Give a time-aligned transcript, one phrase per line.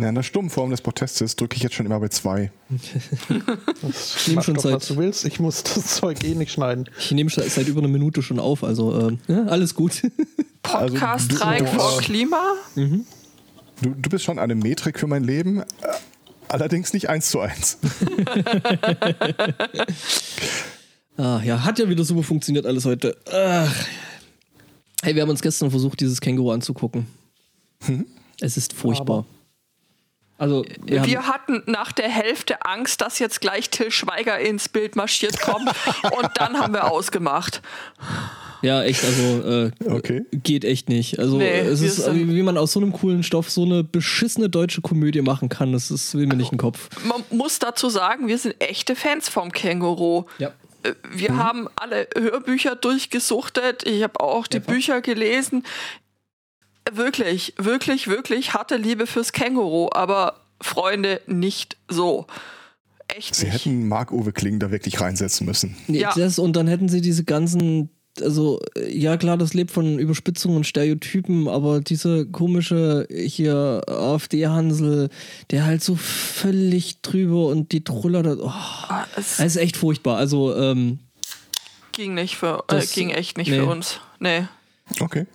[0.00, 2.50] Ja, in der stummen Form des Protestes drücke ich jetzt schon immer bei zwei.
[2.70, 4.74] ich nehme schon doch, Zeit.
[4.74, 6.88] Was du willst, ich muss das Zeug eh nicht schneiden.
[6.98, 10.00] Ich nehme seit über einer Minute schon auf, also äh, ja, alles gut.
[10.62, 12.54] Podcast-Streik also, vor Klima?
[12.76, 13.04] Mhm.
[13.82, 15.64] Du, du bist schon eine Metrik für mein Leben, äh,
[16.48, 17.78] allerdings nicht eins zu eins.
[21.18, 23.16] ah, ja, hat ja wieder super funktioniert alles heute.
[23.30, 23.86] Ach.
[25.02, 27.06] Hey, wir haben uns gestern versucht, dieses Känguru anzugucken.
[27.84, 28.06] Hm?
[28.40, 29.18] Es ist furchtbar.
[29.18, 29.39] Aber
[30.40, 34.96] also, wir, wir hatten nach der Hälfte Angst, dass jetzt gleich Till Schweiger ins Bild
[34.96, 35.68] marschiert kommt
[36.02, 37.60] und dann haben wir ausgemacht.
[38.62, 40.24] Ja, echt, also äh, okay.
[40.32, 41.18] geht echt nicht.
[41.18, 44.48] Also nee, es ist, wie, wie man aus so einem coolen Stoff so eine beschissene
[44.48, 46.88] deutsche Komödie machen kann, das ist, will mir nicht in den Kopf.
[47.04, 50.24] Man muss dazu sagen, wir sind echte Fans vom Känguru.
[50.38, 50.52] Ja.
[50.84, 51.36] Äh, wir mhm.
[51.36, 53.86] haben alle Hörbücher durchgesuchtet.
[53.86, 54.72] Ich habe auch die Einfach.
[54.72, 55.64] Bücher gelesen
[56.92, 62.26] wirklich, wirklich, wirklich hatte Liebe fürs Känguru, aber Freunde nicht so.
[63.08, 63.54] Echt Sie nicht.
[63.54, 65.76] hätten Marc-Uwe Kling da wirklich reinsetzen müssen.
[65.88, 66.12] Ja.
[66.14, 70.64] Das, und dann hätten sie diese ganzen also ja klar, das lebt von Überspitzungen und
[70.64, 75.10] Stereotypen, aber diese komische hier AfD-Hansel,
[75.50, 80.16] der halt so völlig drüber und die Truller, das, oh, ah, es ist echt furchtbar.
[80.16, 80.98] Also ähm,
[81.92, 83.58] ging nicht für, äh, ging echt nicht nee.
[83.58, 84.00] für uns.
[84.18, 84.46] Nee.
[84.98, 85.26] Okay.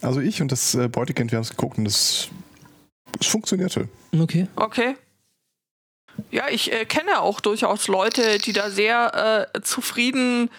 [0.00, 2.28] Also ich und das äh, Beutekind, wir haben es geguckt und es,
[3.20, 3.88] es funktionierte.
[4.18, 4.46] Okay.
[4.56, 4.96] Okay.
[6.30, 10.50] Ja, ich äh, kenne auch durchaus Leute, die da sehr äh, zufrieden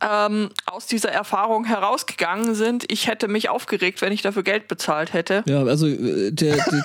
[0.00, 2.90] ähm, aus dieser Erfahrung herausgegangen sind.
[2.90, 5.42] Ich hätte mich aufgeregt, wenn ich dafür Geld bezahlt hätte.
[5.46, 6.84] Ja, also äh, der, der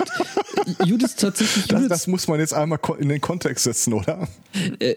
[0.86, 1.66] Judith tatsächlich.
[1.70, 4.28] Judith das, das, muss man jetzt einmal in den Kontext setzen, oder?
[4.80, 4.96] Äh,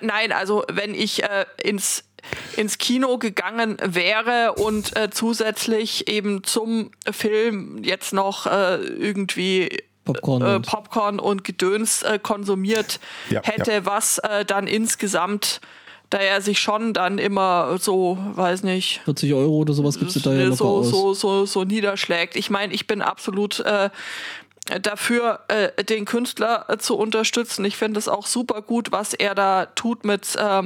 [0.00, 2.04] nein, also wenn ich äh, ins
[2.56, 9.68] ins Kino gegangen wäre und äh, zusätzlich eben zum Film jetzt noch äh, irgendwie
[10.04, 12.98] Popcorn, äh, Popcorn und Gedöns äh, konsumiert
[13.30, 13.86] ja, hätte, ja.
[13.86, 15.60] was äh, dann insgesamt
[16.10, 19.00] da er sich schon dann immer so, weiß nicht.
[19.04, 22.36] 40 Euro oder sowas gibt es da ja so, so, so, so niederschlägt.
[22.36, 23.90] Ich meine, ich bin absolut äh,
[24.80, 27.64] dafür, äh, den Künstler äh, zu unterstützen.
[27.64, 30.62] Ich finde es auch super gut, was er da tut mit äh,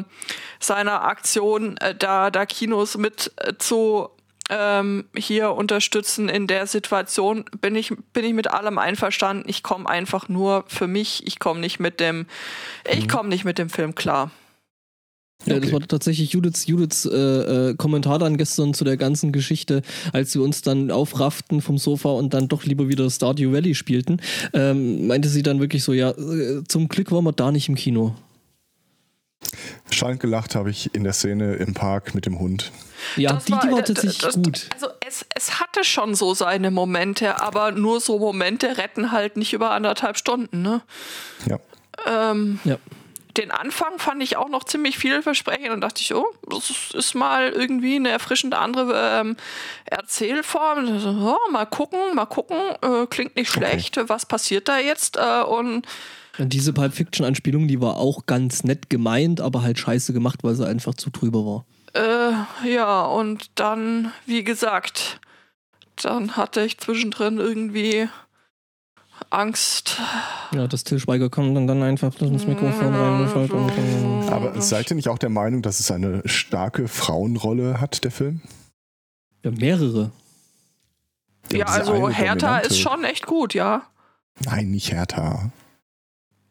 [0.61, 4.11] seiner Aktion, äh, da, da Kinos mit äh, zu
[4.51, 7.45] ähm, hier unterstützen in der Situation.
[7.61, 9.49] Bin ich, bin ich mit allem einverstanden.
[9.49, 11.27] Ich komme einfach nur für mich.
[11.27, 12.27] Ich komme nicht mit dem,
[12.89, 13.09] ich mhm.
[13.09, 14.31] komme nicht mit dem Film klar.
[15.47, 15.65] Ja, okay.
[15.65, 19.83] das war tatsächlich Judiths, Judiths äh, äh, Kommentar dann gestern zu der ganzen Geschichte,
[20.13, 24.21] als wir uns dann aufrafften vom Sofa und dann doch lieber wieder Stardew Valley spielten.
[24.53, 27.75] Ähm, meinte sie dann wirklich so, ja, äh, zum Glück waren wir da nicht im
[27.75, 28.15] Kino.
[29.91, 32.71] Schallend gelacht habe ich in der Szene im Park mit dem Hund.
[33.17, 34.69] Ja, das die, die war tatsächlich das, gut.
[34.73, 39.53] Also es, es hatte schon so seine Momente, aber nur so Momente retten halt nicht
[39.53, 40.83] über anderthalb Stunden, ne?
[41.49, 41.59] Ja.
[42.07, 42.79] Ähm, ja
[43.37, 47.51] den Anfang fand ich auch noch ziemlich vielversprechend und dachte ich, oh, das ist mal
[47.51, 49.37] irgendwie eine erfrischende andere ähm,
[49.87, 50.87] Erzählform.
[50.87, 54.09] Also, oh, mal gucken, mal gucken, äh, klingt nicht schlecht, okay.
[54.09, 55.17] was passiert da jetzt?
[55.17, 55.87] Äh, und
[56.39, 60.67] diese Pulp Fiction-Anspielung, die war auch ganz nett gemeint, aber halt scheiße gemacht, weil sie
[60.67, 61.65] einfach zu drüber war.
[61.95, 65.21] Äh, ja, und dann, wie gesagt,
[65.97, 68.09] dann hatte ich zwischendrin irgendwie
[69.33, 70.01] Angst.
[70.53, 74.29] Ja, das Till Schweiger kommt und dann einfach ins Mikrofon rein.
[74.29, 78.43] Aber seid ihr nicht auch der Meinung, dass es eine starke Frauenrolle hat, der Film?
[79.43, 80.13] Ja, mehrere.
[81.51, 83.83] Ja, ja also Hertha ist schon echt gut, ja.
[84.45, 85.51] Nein, nicht Hertha.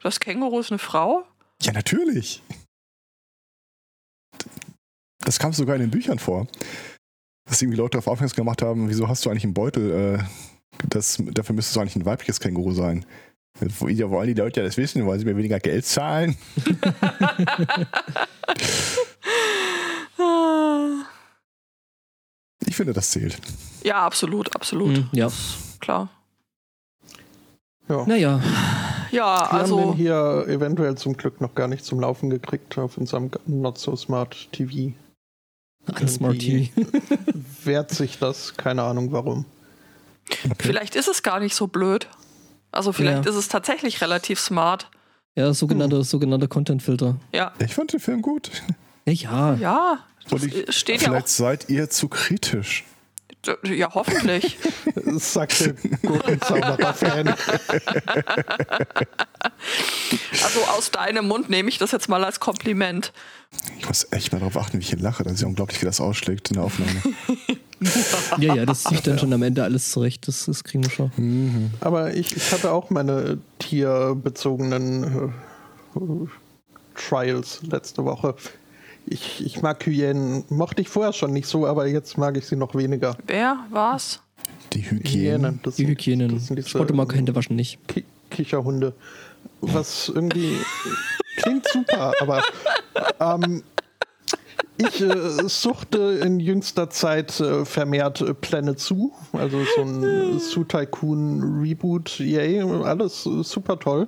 [0.02, 1.24] Das Känguru ist eine Frau?
[1.62, 2.42] Ja, natürlich.
[5.20, 6.48] Das kam sogar in den Büchern vor.
[7.46, 10.24] Dass irgendwie Leute darauf aufmerksam gemacht haben, wieso hast du eigentlich einen Beutel äh,
[10.90, 13.06] das, dafür müsste es eigentlich ein weibliches Känguru sein.
[13.88, 16.38] Ja, wollen die Leute ja das wissen, wollen sie mir weniger Geld zahlen?
[22.66, 23.38] ich finde, das zählt.
[23.84, 24.98] Ja, absolut, absolut.
[24.98, 25.30] Mhm, ja.
[25.80, 26.10] Klar.
[27.90, 28.06] Ja.
[28.08, 28.42] Naja.
[29.12, 29.80] Ja, Wir also.
[29.80, 33.78] haben den hier eventuell zum Glück noch gar nicht zum Laufen gekriegt auf unserem Not
[33.78, 34.94] So Smart TV.
[36.00, 36.72] Unsmart TV.
[37.64, 39.46] wehrt sich das, keine Ahnung warum.
[40.30, 40.54] Okay.
[40.58, 42.08] Vielleicht ist es gar nicht so blöd.
[42.72, 43.32] Also vielleicht ja.
[43.32, 44.90] ist es tatsächlich relativ smart.
[45.36, 46.04] Ja, sogenannte, hm.
[46.04, 47.18] sogenannte Content-Filter.
[47.34, 47.54] Ja.
[47.60, 48.52] Ich fand den Film gut.
[49.06, 49.56] Ja.
[49.56, 50.06] Ja.
[50.30, 52.86] Ich, steht vielleicht ja seid ihr zu kritisch.
[53.64, 54.58] Ja, hoffentlich.
[55.18, 55.74] sagt der
[56.04, 57.28] Gurkenzauberer-Fan.
[60.44, 63.12] also aus deinem Mund nehme ich das jetzt mal als Kompliment.
[63.80, 65.24] Ich muss echt mal darauf achten, wie ich hier lache.
[65.24, 67.02] Das ist ja unglaublich, wie das ausschlägt in der Aufnahme.
[68.38, 70.28] Ja, ja, das zieht dann schon am Ende alles zurecht.
[70.28, 71.72] Das, das kriegen wir schon.
[71.82, 75.34] Aber ich, ich hatte auch meine tierbezogenen
[75.96, 76.00] äh,
[76.96, 78.36] Trials letzte Woche.
[79.06, 80.44] Ich, ich mag Hyänen.
[80.50, 83.18] Mochte ich vorher schon nicht so, aber jetzt mag ich sie noch weniger.
[83.28, 84.22] Wer war's?
[84.74, 85.24] Die Hygiene.
[85.24, 85.60] Hyänen.
[85.64, 86.30] Das Die sind- Hygienen.
[86.36, 87.80] das sind diese, Hände waschen nicht.
[87.88, 88.94] Ki Kicherhunde.
[89.60, 90.56] Was irgendwie
[91.38, 92.42] klingt super, aber
[93.20, 93.64] ähm,
[94.78, 99.12] ich äh, suchte in jüngster Zeit äh, vermehrt äh, Pläne zu.
[99.34, 104.08] Also so ein Su Tycoon Reboot, yay, alles äh, super toll.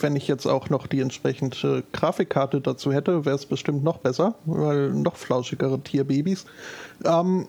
[0.00, 4.34] Wenn ich jetzt auch noch die entsprechende Grafikkarte dazu hätte, wäre es bestimmt noch besser,
[4.44, 6.46] weil noch flauschigere Tierbabys.
[7.04, 7.48] Ähm,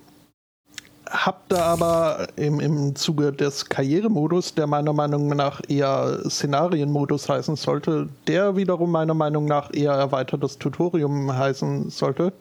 [1.09, 7.55] hab da aber im, im Zuge des Karrieremodus, der meiner Meinung nach eher Szenarienmodus heißen
[7.55, 12.33] sollte, der wiederum meiner Meinung nach eher erweitertes Tutorium heißen sollte,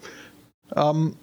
[0.74, 1.14] ähm,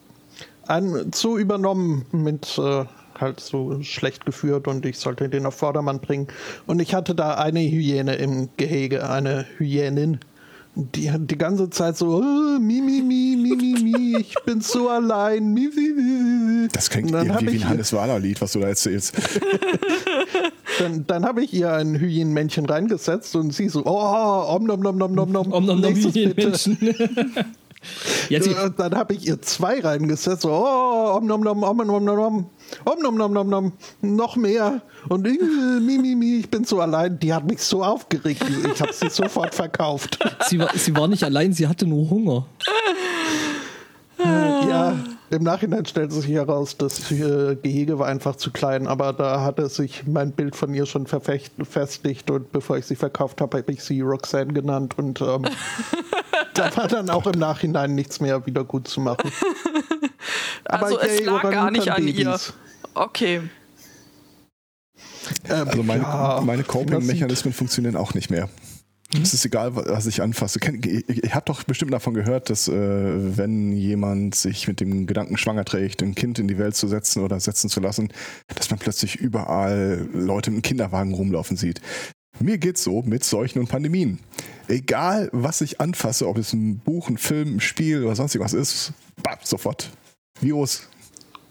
[0.67, 2.85] ein Zoo übernommen mit äh,
[3.23, 6.27] halt so schlecht geführt und ich sollte den auf Vordermann bringen.
[6.67, 10.19] Und ich hatte da eine Hyäne im Gehege, eine Hyänin.
[10.75, 14.59] Die hat die ganze Zeit so, oh, mi, mi, mi, mi, mi, mi, ich bin
[14.61, 15.53] so allein.
[15.53, 16.67] Mi, mi, mi, mi.
[16.71, 19.15] Das klingt irgendwie wie ein Hannes Wahler-Lied, was du da erzählst.
[20.79, 24.97] Dann, dann habe ich ihr ein Hyänenmännchen reingesetzt und sie so, oh, om nom nom
[24.97, 25.51] nom nom nom.
[25.51, 26.53] Om nom nom Nächstes bitte.
[28.29, 28.39] Äh,
[28.77, 32.49] Dann habe ich ihr zwei reingesetzt, so, oh, om nom nom om nom nom nom.
[32.85, 33.73] Om nom nom nom nom.
[34.01, 34.81] Noch mehr.
[35.09, 37.19] Und ich, äh, mi, mi, mi, ich bin so allein.
[37.19, 38.43] Die hat mich so aufgeregt.
[38.73, 40.19] Ich habe sie sofort verkauft.
[40.47, 42.45] sie, war, sie war nicht allein, sie hatte nur Hunger.
[44.19, 44.95] Ja,
[45.29, 49.67] im Nachhinein stellte sich heraus, das äh, Gehege war einfach zu klein, aber da hatte
[49.67, 53.83] sich mein Bild von ihr schon verfestigt und bevor ich sie verkauft habe, habe ich
[53.83, 55.45] sie Roxanne genannt und ähm,
[56.53, 59.31] da war dann auch im Nachhinein nichts mehr wieder gut zu machen.
[60.65, 62.27] Aber Also es lag gar nicht an ihr.
[62.27, 62.53] Orang-Utan-Babys.
[62.95, 63.41] Okay.
[65.49, 68.49] Ähm, Also meine, ja, meine Coping-Mechanismen funktionieren auch nicht mehr.
[69.21, 70.59] Es ist egal, was ich anfasse.
[70.63, 75.37] Ihr, ihr habt doch bestimmt davon gehört, dass äh, wenn jemand sich mit dem Gedanken
[75.37, 78.09] schwanger trägt, ein Kind in die Welt zu setzen oder setzen zu lassen,
[78.55, 81.79] dass man plötzlich überall Leute mit einem Kinderwagen rumlaufen sieht.
[82.39, 84.19] Mir geht's so mit Seuchen und Pandemien.
[84.67, 88.53] Egal, was ich anfasse, ob es ein Buch, ein Film, ein Spiel oder sonst irgendwas
[88.53, 89.89] ist, bap, sofort.
[90.39, 90.87] Virus.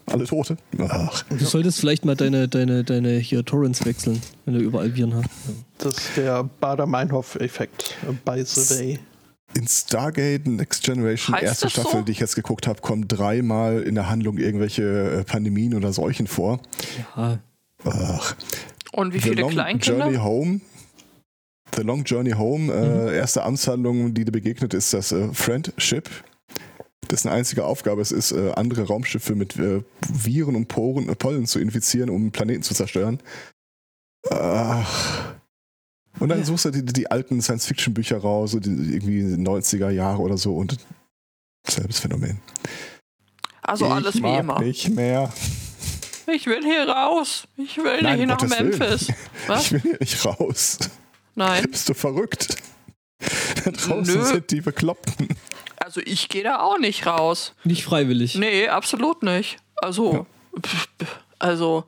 [0.05, 0.57] Alle Tote.
[0.79, 1.23] Ach.
[1.29, 5.29] Du solltest vielleicht mal deine, deine, deine hier Torrents wechseln, wenn du überall Viren hast.
[5.77, 7.95] Das ist der Bader-Meinhof-Effekt,
[8.25, 8.99] by the way.
[9.55, 11.81] In Stargate Next Generation, Heißt erste das so?
[11.81, 15.93] Staffel, die ich jetzt geguckt habe, kommen dreimal in der Handlung irgendwelche äh, Pandemien oder
[15.93, 16.59] Seuchen vor.
[17.15, 17.39] Ja,
[17.85, 18.35] Ach.
[18.91, 20.05] Und wie The viele Long Kleinkinder?
[20.05, 20.61] Journey Home.
[21.75, 26.09] The Long Journey Home, äh, erste Amtshandlung, die dir begegnet, ist das äh, Friendship.
[27.09, 31.45] Dessen einzige Aufgabe es ist, äh, andere Raumschiffe mit äh, Viren und Poren, äh, Pollen
[31.45, 33.19] zu infizieren, um Planeten zu zerstören.
[34.29, 35.33] Ach.
[36.19, 40.37] Und dann suchst du die, die alten Science-Fiction-Bücher raus, so die, irgendwie 90er Jahre oder
[40.37, 40.77] so und
[41.67, 42.39] selbes Phänomen.
[43.61, 44.59] Also alles ich wie mag immer.
[44.61, 45.33] nicht mehr.
[46.27, 47.47] Ich will hier raus.
[47.57, 48.69] Ich will Nein, nicht nach Gottes Willen.
[48.69, 49.07] Memphis.
[49.47, 49.65] Was?
[49.65, 50.77] Ich will hier nicht raus.
[51.35, 51.65] Nein.
[51.69, 52.55] Bist du verrückt?
[53.63, 54.25] Da draußen Nö.
[54.25, 55.29] sind die Bekloppten.
[55.77, 57.53] Also ich gehe da auch nicht raus.
[57.63, 58.35] nicht freiwillig.
[58.35, 59.57] Nee, absolut nicht.
[59.75, 60.25] Also,
[60.61, 60.87] pf,
[61.39, 61.85] also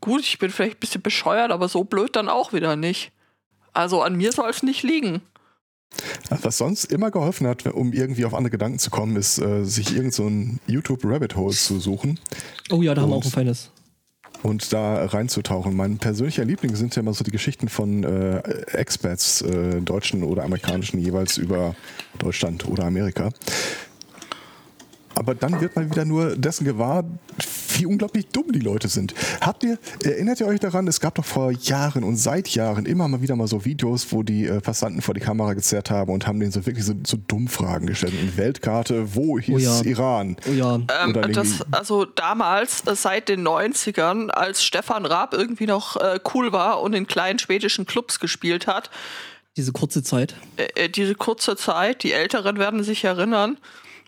[0.00, 3.12] gut, ich bin vielleicht ein bisschen bescheuert, aber so blöd dann auch wieder nicht.
[3.72, 5.22] Also an mir soll es nicht liegen.
[6.28, 9.94] Was sonst immer geholfen hat, um irgendwie auf andere Gedanken zu kommen, ist, äh, sich
[9.96, 12.20] irgend so ein YouTube-Rabbit-Hole zu suchen
[12.70, 13.70] Oh ja, da haben wir auch ein feines.
[14.42, 15.74] Und da reinzutauchen.
[15.74, 18.38] Mein persönlicher Liebling sind ja immer so die Geschichten von äh,
[18.72, 21.74] Expats, äh, deutschen oder amerikanischen, jeweils über
[22.18, 23.30] Deutschland oder Amerika.
[25.18, 27.04] Aber dann wird man wieder nur dessen gewahr,
[27.76, 29.14] wie unglaublich dumm die Leute sind.
[29.40, 33.08] Habt ihr, erinnert ihr euch daran, es gab doch vor Jahren und seit Jahren immer
[33.08, 36.26] mal wieder mal so Videos, wo die äh, Passanten vor die Kamera gezerrt haben und
[36.26, 38.14] haben denen so wirklich so, so dumm Fragen gestellt.
[38.20, 39.80] Eine Weltkarte, wo hieß ja.
[39.82, 40.36] Iran?
[40.48, 40.76] Oh ja.
[40.76, 46.52] Ähm, das, also damals, äh, seit den 90ern, als Stefan Raab irgendwie noch äh, cool
[46.52, 48.88] war und in kleinen schwedischen Clubs gespielt hat,
[49.56, 50.36] Diese kurze Zeit.
[50.56, 53.58] äh, äh, diese kurze Zeit, die Älteren werden sich erinnern,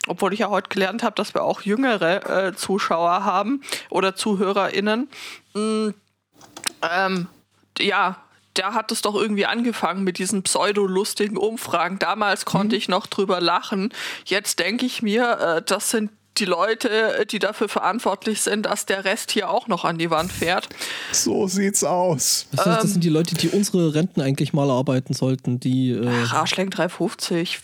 [0.06, 5.08] obwohl ich ja heute gelernt habe, dass wir auch jüngere äh, Zuschauer haben oder ZuhörerInnen.
[5.54, 5.88] Mm,
[6.82, 7.26] ähm,
[7.78, 8.16] ja,
[8.54, 11.98] da hat es doch irgendwie angefangen mit diesen pseudo-lustigen Umfragen.
[11.98, 13.92] Damals konnte ich noch drüber lachen.
[14.24, 19.04] Jetzt denke ich mir, äh, das sind die Leute, die dafür verantwortlich sind, dass der
[19.04, 20.68] Rest hier auch noch an die Wand fährt.
[21.12, 22.46] So sieht's aus.
[22.52, 22.72] Das, Ähm.
[22.72, 26.34] ist, das sind die Leute, die unsere Renten eigentlich mal arbeiten sollten, die äh, Ach,
[26.34, 27.60] Arschlenk 350.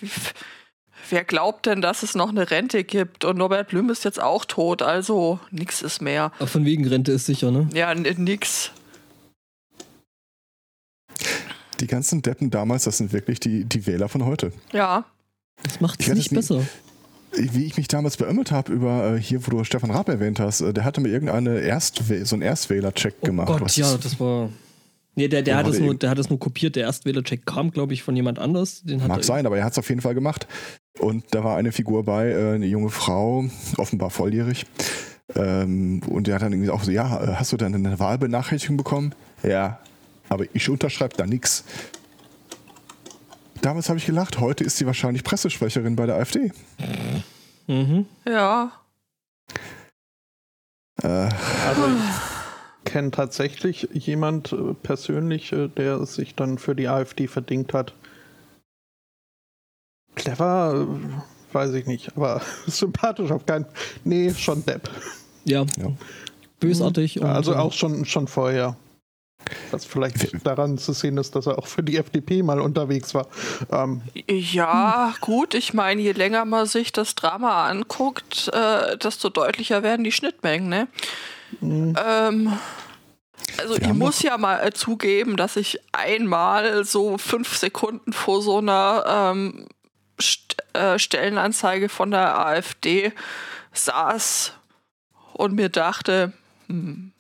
[1.11, 3.25] Wer glaubt denn, dass es noch eine Rente gibt?
[3.25, 6.33] Und Norbert Blüm ist jetzt auch tot, also nix ist mehr.
[6.39, 7.69] Aber von wegen Rente ist sicher, ne?
[7.73, 8.71] Ja, nix.
[11.81, 14.53] Die ganzen Deppen damals, das sind wirklich die, die Wähler von heute.
[14.73, 15.05] Ja.
[15.63, 16.63] Das macht Ich es nicht besser.
[17.33, 20.63] Wie ich mich damals beömmelt habe über äh, hier, wo du Stefan Raab erwähnt hast,
[20.63, 23.49] äh, der hatte mir irgendeine Erstwäh so einen Erstwähler-Check Oh gemacht.
[23.49, 24.49] Gott, Was ja, ist- das war.
[25.17, 26.77] Nee, der, der, Ja, hat es nur, der hat es nur kopiert.
[26.77, 28.83] Der Erstwähler-Check kam, glaube ich, von jemand anders.
[28.83, 30.47] Den hat Mag er, sein, aber er hat es auf jeden Fall gemacht.
[30.99, 33.45] Und da war eine Figur bei, äh, eine junge Frau,
[33.77, 34.67] offenbar volljährig.
[35.35, 39.15] Ähm, und der hat dann irgendwie auch so, ja, hast du dann eine Wahlbenachrichtigung bekommen?
[39.43, 39.81] Ja,
[40.29, 41.65] aber ich unterschreibe da nichts.
[43.63, 46.53] Damals habe ich gelacht, heute ist sie wahrscheinlich Pressesprecherin bei der AfD.
[47.67, 48.07] Mhm.
[48.25, 48.71] Ja.
[51.03, 51.09] Äh,
[51.67, 57.75] Also ich kenne tatsächlich jemand äh, persönlich, äh, der sich dann für die AfD verdingt
[57.75, 57.93] hat.
[60.17, 60.87] Clever,
[61.53, 63.67] weiß ich nicht, aber sympathisch auf keinen
[64.05, 64.91] Nee, schon Depp.
[65.45, 65.65] Ja.
[65.79, 65.93] Ja.
[66.59, 67.21] Bösartig.
[67.21, 68.77] und, also äh, auch schon, schon vorher.
[69.71, 73.29] Was vielleicht daran zu sehen ist, dass er auch für die FDP mal unterwegs war.
[73.71, 79.85] Ähm, Ja, gut, ich meine, je länger man sich das Drama anguckt, äh, desto deutlicher
[79.85, 80.89] werden die Schnittmengen, ne?
[81.63, 82.53] Ähm,
[83.59, 88.43] also Wir ich muss ja mal äh, zugeben, dass ich einmal so fünf Sekunden vor
[88.43, 89.67] so einer ähm,
[90.21, 93.13] St äh, Stellenanzeige von der AfD
[93.73, 94.53] saß
[95.35, 96.33] und mir dachte,
[96.69, 97.13] hm,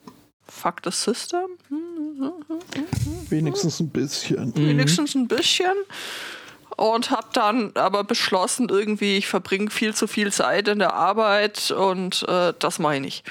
[0.46, 1.58] fuck the system?
[3.30, 4.54] wenigstens ein bisschen.
[4.56, 5.74] wenigstens ein bisschen.
[6.76, 11.70] Und habe dann aber beschlossen, irgendwie, ich verbringe viel zu viel Zeit in der Arbeit
[11.70, 13.24] und äh, das meine ich.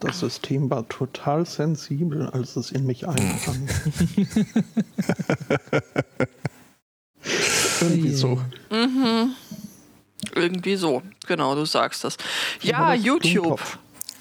[0.00, 3.68] Das System war total sensibel, als es in mich eindrang.
[7.90, 8.40] Irgendwie so.
[8.70, 9.34] Mhm.
[10.34, 11.02] Irgendwie so.
[11.26, 12.16] Genau, du sagst das.
[12.62, 13.60] Ja, YouTube.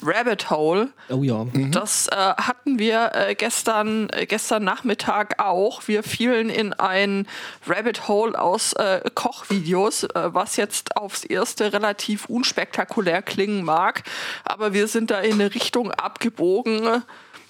[0.04, 0.90] Rabbit Hole.
[1.10, 1.48] Oh ja.
[1.72, 5.88] Das äh, hatten wir äh, gestern, äh, gestern Nachmittag auch.
[5.88, 7.28] Wir fielen in ein
[7.66, 14.04] Rabbit Hole aus äh, Kochvideos, äh, was jetzt aufs erste relativ unspektakulär klingen mag.
[14.44, 17.02] Aber wir sind da in eine Richtung abgebogen,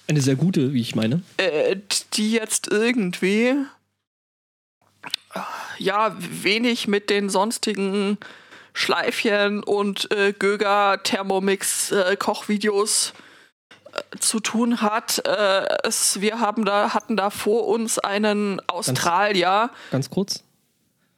[0.08, 1.22] Eine sehr gute, wie ich meine.
[1.36, 1.76] äh,
[2.14, 3.54] die jetzt irgendwie
[5.78, 8.18] ja wenig mit den sonstigen
[8.72, 13.14] Schleifchen und äh, Göger Thermomix äh, Kochvideos
[13.92, 15.22] äh, zu tun hat.
[15.26, 19.70] Äh, es, wir haben da, hatten da vor uns einen Australier.
[19.90, 20.44] Ganz kurz.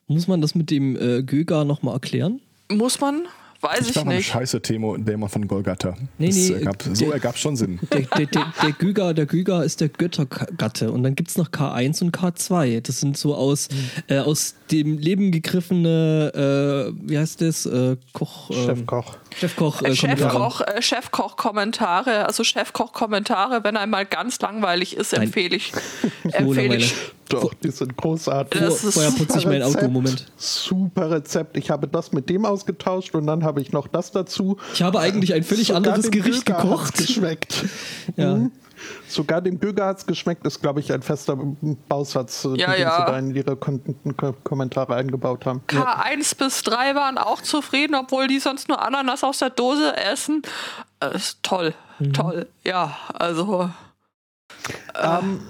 [0.07, 2.41] Muss man das mit dem äh, Göger nochmal erklären?
[2.71, 3.27] Muss man?
[3.61, 4.29] Weiß das ich war nicht.
[4.29, 5.97] scheiße Thema, Thema von Golgatha.
[6.17, 7.81] Nee, nee, ergab, der- so ergab schon Sinn.
[7.93, 11.49] Der, der, der, der, Göger, der Göger ist der Göttergatte und dann gibt es noch
[11.51, 12.81] K1 und K2.
[12.81, 13.69] Das sind so aus,
[14.07, 17.67] äh, aus dem Leben gegriffene, äh, wie heißt das?
[17.67, 18.51] Äh, Koch.
[18.51, 19.17] ähm, Chefkoch.
[19.35, 19.83] Chefkoch.
[19.83, 19.95] Äh, Äh.
[19.97, 25.73] Chefkoch, äh, Chefkoch-Kommentare, also Chefkoch-Kommentare, wenn einmal ganz langweilig ist, empfehle ich,
[26.33, 26.95] empfehle ich
[27.29, 28.59] Doch, die sind großartig.
[28.61, 29.87] Das vorher putze ich mein Auto.
[29.89, 30.27] Moment.
[30.39, 31.57] Super Rezept.
[31.59, 34.59] Ich habe das mit dem ausgetauscht und dann habe ich noch das dazu.
[34.75, 36.97] Ich habe eigentlich ein völlig Sogar anderes Gericht Göger gekocht.
[36.99, 37.65] geschmeckt.
[38.17, 38.37] Ja.
[38.37, 38.53] Mhm.
[39.09, 40.47] Sogar dem Göger hat es geschmeckt.
[40.47, 41.37] Das ist, glaube ich, ein fester
[41.89, 42.97] Bausatz, äh, Ja, den ja.
[42.97, 43.83] sie da in ihre Kon
[44.17, 45.63] Ko Kommentare eingebaut haben.
[45.67, 50.43] K1 bis 3 waren auch zufrieden, obwohl die sonst nur Ananas aus der Dose essen.
[51.01, 52.13] Äh, ist toll, Mhm.
[52.13, 52.47] toll.
[52.65, 53.69] Ja, also
[54.95, 55.41] Ähm,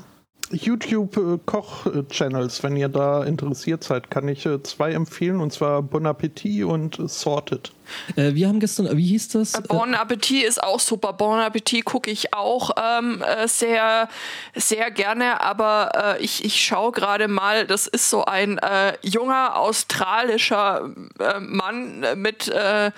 [0.51, 6.65] YouTube-Koch-Channels, wenn ihr da interessiert seid, kann ich äh, zwei empfehlen, und zwar Bon Appetit
[6.65, 7.73] und Sorted.
[8.17, 9.55] Äh, wir haben gestern, wie hieß das?
[9.55, 11.13] Äh, Bon Appetit ist auch super.
[11.13, 14.09] Bon Appetit gucke ich auch ähm, äh, sehr,
[14.55, 19.57] sehr gerne, aber äh, ich, ich schaue gerade mal, das ist so ein äh, junger
[19.57, 22.91] australischer äh, Mann mit äh,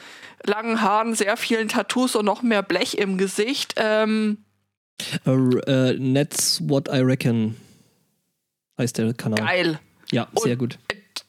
[0.45, 3.75] langen Haaren, sehr vielen Tattoos und noch mehr Blech im Gesicht.
[3.77, 4.39] Ähm,
[5.27, 5.31] äh,
[5.91, 7.57] äh, That's What I Reckon
[8.79, 9.45] heißt der Kanal.
[9.45, 9.79] geil.
[10.13, 10.79] Ja, sehr Und gut.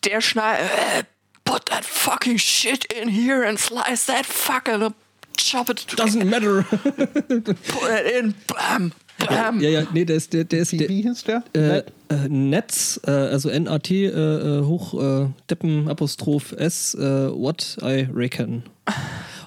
[0.05, 0.65] Der schneidet,
[0.97, 1.03] äh,
[1.43, 4.93] put that fucking shit in here and slice that fucking up,
[5.37, 6.63] chop it, Doesn't matter.
[7.27, 9.59] put it in, bam, bam.
[9.61, 11.43] ja, ja, nee, der ist, der, der ist, Wie, der, wie hieß der?
[11.53, 11.93] äh, Ned?
[12.09, 16.99] äh, Netz, äh, also N-A-T, äh, äh, hoch, äh, Deppen, Apostroph S, äh,
[17.31, 18.63] What I Reckon.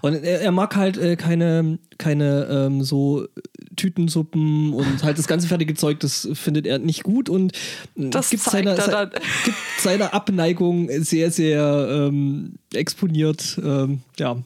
[0.02, 3.26] Und er, er mag halt äh, keine, keine ähm, so
[3.76, 7.52] Tütensuppen und halt das ganze fertige Zeug, das findet er nicht gut und
[7.96, 9.10] äh, Das gibt, seiner, er se-
[9.44, 13.58] gibt seiner Abneigung sehr, sehr ähm, exponiert.
[13.62, 14.36] Ähm, ja.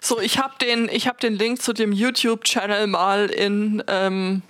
[0.00, 4.42] So, ich habe den, ich hab den Link zu dem YouTube-Channel mal in, ähm,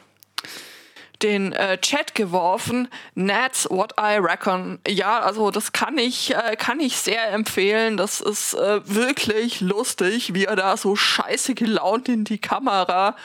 [1.23, 2.89] den äh, Chat geworfen.
[3.17, 4.79] That's what I reckon.
[4.87, 7.97] Ja, also das kann ich, äh, kann ich sehr empfehlen.
[7.97, 13.17] Das ist äh, wirklich lustig, wie er da so scheiße gelaunt in die Kamera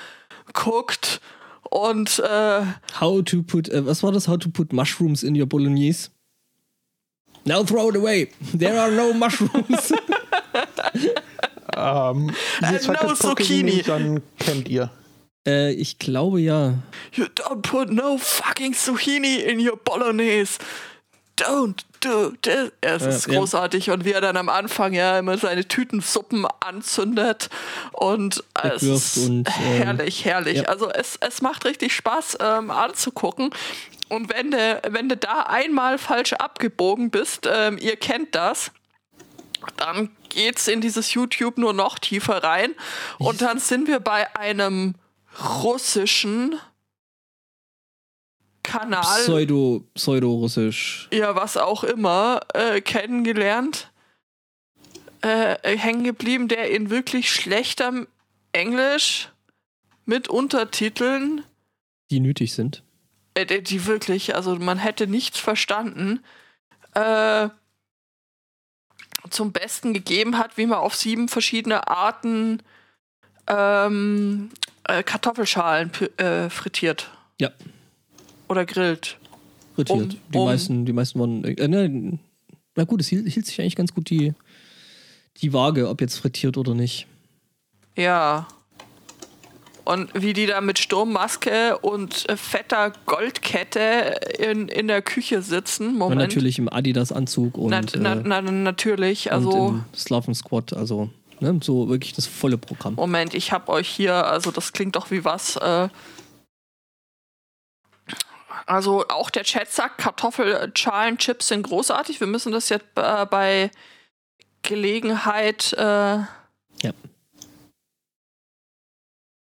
[0.54, 1.22] guckt
[1.70, 2.64] und äh,
[3.00, 4.28] How to put, äh, was war das?
[4.28, 6.10] How to put mushrooms in your Bolognese?
[7.46, 8.28] Now throw it away.
[8.58, 9.94] There are no mushrooms.
[11.76, 12.32] Ähm,
[12.62, 13.82] Äh, zweites no Zucchini.
[13.82, 14.92] Dann kennt ihr.
[15.48, 16.74] äh, ich glaube ja.
[17.14, 20.60] You don't put no fucking zucchini in your bolognese.
[21.38, 22.72] Don't this.
[22.84, 23.40] Ja, es ist Ja, ja.
[23.40, 23.90] großartig.
[23.92, 27.50] Und wie er dann am Anfang ja immer seine Tütensuppen anzündet
[27.94, 30.58] und es ist und, ähm, herrlich, herrlich.
[30.60, 30.64] ja.
[30.64, 33.52] Also es, es macht richtig Spaß ähm, anzugucken.
[34.10, 38.72] Und wenn du, wenn du da einmal falsch abgebogen bist, ähm, ihr kennt das,
[39.78, 42.74] dann geht's in dieses YouTube nur noch tiefer rein.
[43.20, 44.96] Und dann sind wir bei einem
[45.64, 46.60] russischen
[48.72, 51.10] Kanal, Pseudo, Pseudo-Russisch.
[51.12, 53.92] ja, was auch immer, äh, kennengelernt,
[55.22, 58.08] äh, hängen geblieben, der in wirklich schlechtem
[58.54, 59.30] Englisch
[60.06, 61.44] mit Untertiteln,
[62.10, 62.84] die nötig sind.
[63.34, 66.24] äh, die wirklich, also man hätte nichts verstanden,
[66.94, 67.50] äh,
[69.30, 72.64] zum Besten gegeben hat, wie man auf sieben verschiedene Arten
[73.48, 74.50] ähm,
[74.86, 77.12] äh, Kartoffelschalen äh, frittiert.
[77.40, 77.52] Ja.
[78.52, 79.18] Oder grillt.
[79.76, 79.98] Frittiert.
[79.98, 81.46] Um- die, um- meisten, die meisten waren.
[81.46, 82.20] Äh, ne,
[82.76, 84.34] na gut, es hielt, hielt sich eigentlich ganz gut die,
[85.38, 87.08] die Waage, ob jetzt frittiert oder nicht.
[87.96, 88.48] Ja.
[89.86, 95.94] Und wie die da mit Sturmmaske und fetter Goldkette in, in der Küche sitzen.
[95.94, 96.20] Und Moment.
[96.20, 99.28] natürlich im Adidas-Anzug und, Na, na, äh, na, natürlich.
[99.28, 100.74] und Also, im Slaven Squad.
[100.74, 102.96] Also ne, so wirklich das volle Programm.
[102.96, 105.56] Moment, ich hab euch hier, also das klingt doch wie was.
[105.56, 105.88] Äh,
[108.72, 112.20] also auch der Chat sagt, Kartoffelschalen-Chips sind großartig.
[112.20, 113.72] Wir müssen das jetzt äh, bei
[114.64, 115.74] Gelegenheit.
[115.74, 116.20] Äh,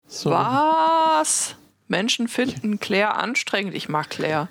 [0.08, 0.32] So.
[0.32, 1.56] was?
[1.88, 3.76] Menschen finden Claire anstrengend.
[3.76, 4.48] Ich mag Claire.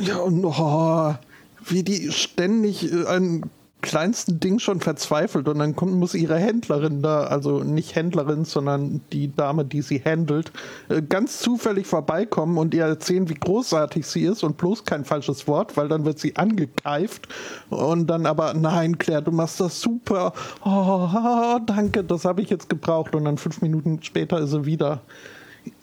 [0.00, 1.14] Ja, und oh,
[1.60, 7.00] wie die ständig äh, an kleinsten Ding schon verzweifelt und dann kommt, muss ihre Händlerin
[7.00, 10.50] da, also nicht Händlerin, sondern die Dame, die sie handelt,
[10.88, 15.46] äh, ganz zufällig vorbeikommen und ihr erzählen, wie großartig sie ist und bloß kein falsches
[15.46, 17.28] Wort, weil dann wird sie angekeift
[17.70, 20.32] und dann aber, nein, Claire, du machst das super.
[20.64, 25.02] Oh, danke, das habe ich jetzt gebraucht und dann fünf Minuten später ist sie wieder.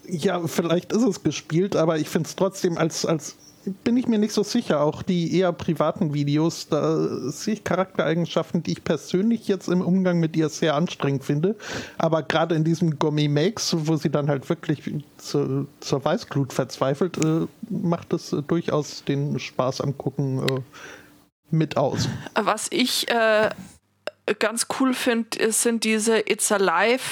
[0.08, 3.38] Ja, vielleicht ist es gespielt, aber ich finde es trotzdem als, als
[3.84, 4.82] bin ich mir nicht so sicher.
[4.82, 10.20] Auch die eher privaten Videos, da sehe ich Charaktereigenschaften, die ich persönlich jetzt im Umgang
[10.20, 11.56] mit ihr sehr anstrengend finde.
[11.98, 14.84] Aber gerade in diesem Gummy Makes, wo sie dann halt wirklich
[15.18, 20.62] zu, zur Weißglut verzweifelt, äh, macht es äh, durchaus den Spaß am Gucken äh,
[21.52, 22.10] mit aus.
[22.36, 23.50] Was ich äh,
[24.40, 27.04] ganz cool finde, sind diese It's Alive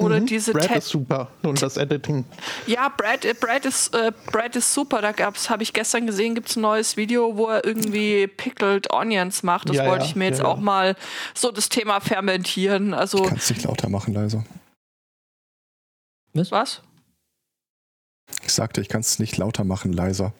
[0.00, 0.26] oder Mhm.
[0.26, 2.24] diese Brad Te- ist super und das Editing.
[2.66, 5.00] Ja, Brad, Brad, ist, äh, Brad ist super.
[5.02, 8.92] Da gab's, habe ich gestern gesehen, gibt es ein neues Video, wo er irgendwie Pickled
[8.92, 9.68] Onions macht.
[9.68, 10.62] Das Ja, wollte ja, ich mir jetzt ja, auch ja.
[10.62, 10.96] mal
[11.34, 12.94] so das Thema fermentieren.
[12.94, 14.44] Also, Kannst nicht lauter machen, leiser.
[16.32, 16.82] was?
[18.42, 20.32] Ich sagte, ich kann es nicht lauter machen, leiser.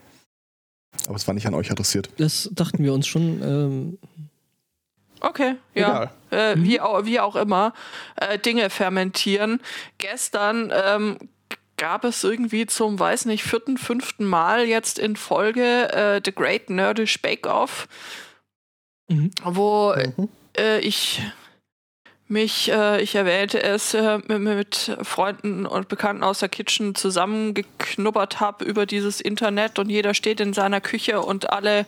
[1.07, 2.09] Aber es war nicht an euch adressiert.
[2.19, 3.43] Das dachten wir uns schon.
[3.43, 3.99] Ähm,
[5.21, 6.11] Okay, ja.
[6.31, 6.65] Äh, Mhm.
[6.65, 7.73] wie, auch, wie auch immer,
[8.17, 9.61] äh, Dinge fermentieren.
[9.99, 11.19] Gestern ähm,
[11.77, 16.71] gab es irgendwie zum, weiß nicht, vierten, fünften Mal jetzt in Folge äh, The Great
[16.71, 17.89] Nerdish Bake Off,
[19.09, 19.31] mhm.
[19.45, 20.29] wo Mhm.
[20.57, 21.23] äh, ich
[22.29, 28.39] mich, äh, ich erwähnte es, äh, mit, mit Freunden und Bekannten aus der Kitchen zusammengeknubbert
[28.39, 31.87] habe über dieses Internet und jeder steht in seiner Küche und alle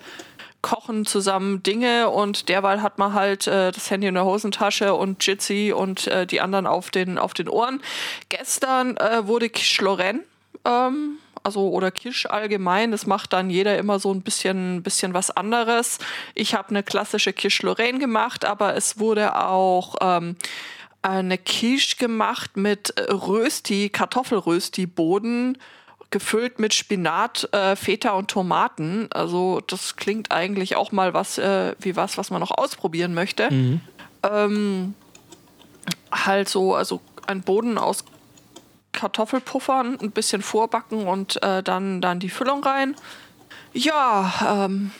[0.63, 5.25] kochen zusammen Dinge und derweil hat man halt äh, das Handy in der Hosentasche und
[5.27, 7.83] Jitsi und äh, die anderen auf den, auf den Ohren.
[8.29, 10.21] Gestern äh, wurde Quiche Lorraine,
[10.65, 15.31] ähm, also oder Quiche allgemein, das macht dann jeder immer so ein bisschen, bisschen was
[15.31, 15.99] anderes.
[16.35, 20.37] Ich habe eine klassische Quiche Lorraine gemacht, aber es wurde auch ähm,
[21.03, 25.59] eine Quiche gemacht mit Rösti, Kartoffelrösti-Boden,
[26.13, 29.09] gefüllt mit Spinat, äh, Feta und Tomaten.
[29.13, 33.51] Also das klingt eigentlich auch mal was äh, wie was, was man noch ausprobieren möchte.
[33.51, 33.81] Mhm.
[34.23, 34.95] Ähm,
[36.13, 38.05] halt so, also ein Boden aus
[38.93, 42.95] Kartoffelpuffern, ein bisschen vorbacken und äh, dann, dann die Füllung rein.
[43.73, 44.93] Ja, ähm,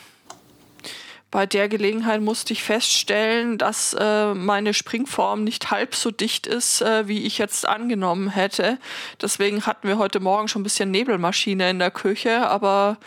[1.33, 6.83] bei der Gelegenheit musste ich feststellen, dass äh, meine Springform nicht halb so dicht ist,
[6.83, 8.77] äh, wie ich jetzt angenommen hätte.
[9.19, 12.97] Deswegen hatten wir heute Morgen schon ein bisschen Nebelmaschine in der Küche, aber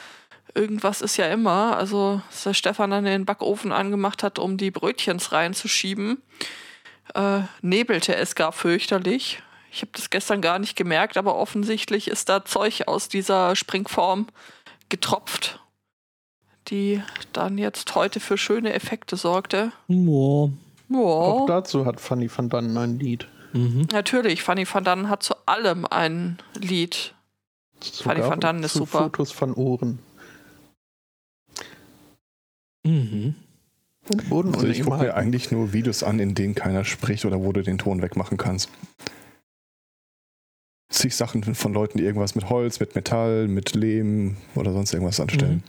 [0.55, 1.77] irgendwas ist ja immer.
[1.77, 6.21] Also, dass der Stefan dann den Backofen angemacht hat, um die Brötchens reinzuschieben,
[7.15, 9.41] äh, nebelte es gar fürchterlich.
[9.71, 14.27] Ich habe das gestern gar nicht gemerkt, aber offensichtlich ist da Zeug aus dieser Springform
[14.89, 15.61] getropft
[16.69, 17.03] die
[17.33, 19.73] dann jetzt heute für schöne Effekte sorgte.
[19.89, 20.51] Boah.
[20.89, 20.99] Ja.
[20.99, 23.27] Auch dazu hat Fanny van Dannen ein Lied.
[23.53, 23.89] Mhm.
[23.93, 27.15] Natürlich, Fanny van Dannen hat zu allem ein Lied.
[27.81, 29.05] Fanny Sogar van Dannen ist zu super.
[29.05, 29.99] Fotos von Ohren.
[32.85, 33.35] Mhm.
[34.09, 37.43] Und Boden Also ich gucke mir eigentlich nur Videos an, in denen keiner spricht oder
[37.43, 38.71] wo du den Ton wegmachen kannst.
[40.89, 45.19] Zig Sachen von Leuten, die irgendwas mit Holz, mit Metall, mit Lehm oder sonst irgendwas
[45.19, 45.65] anstellen.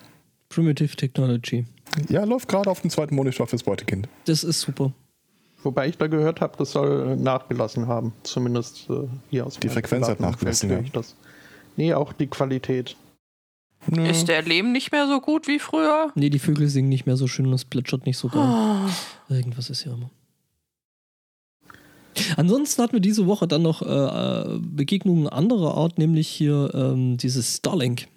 [0.49, 1.65] Primitive Technology.
[2.09, 4.07] Ja, läuft gerade auf dem zweiten Monitor fürs Beutekind.
[4.25, 4.93] Das ist super.
[5.63, 8.13] Wobei ich da gehört habe, das soll äh, nachgelassen haben.
[8.23, 10.79] Zumindest äh, hier aus Die Frequenz hat nachgelassen, ja.
[10.79, 11.15] ich das.
[11.75, 12.95] Nee, auch die Qualität.
[13.89, 14.07] Nö.
[14.07, 16.11] Ist der Lehm nicht mehr so gut wie früher?
[16.15, 18.41] Nee, die Vögel singen nicht mehr so schön und es plätschert nicht so geil.
[18.41, 18.89] Ah.
[19.29, 20.09] Irgendwas ist ja immer.
[22.35, 27.57] Ansonsten hatten wir diese Woche dann noch äh, Begegnungen anderer Art, nämlich hier ähm, dieses
[27.57, 28.07] Starlink.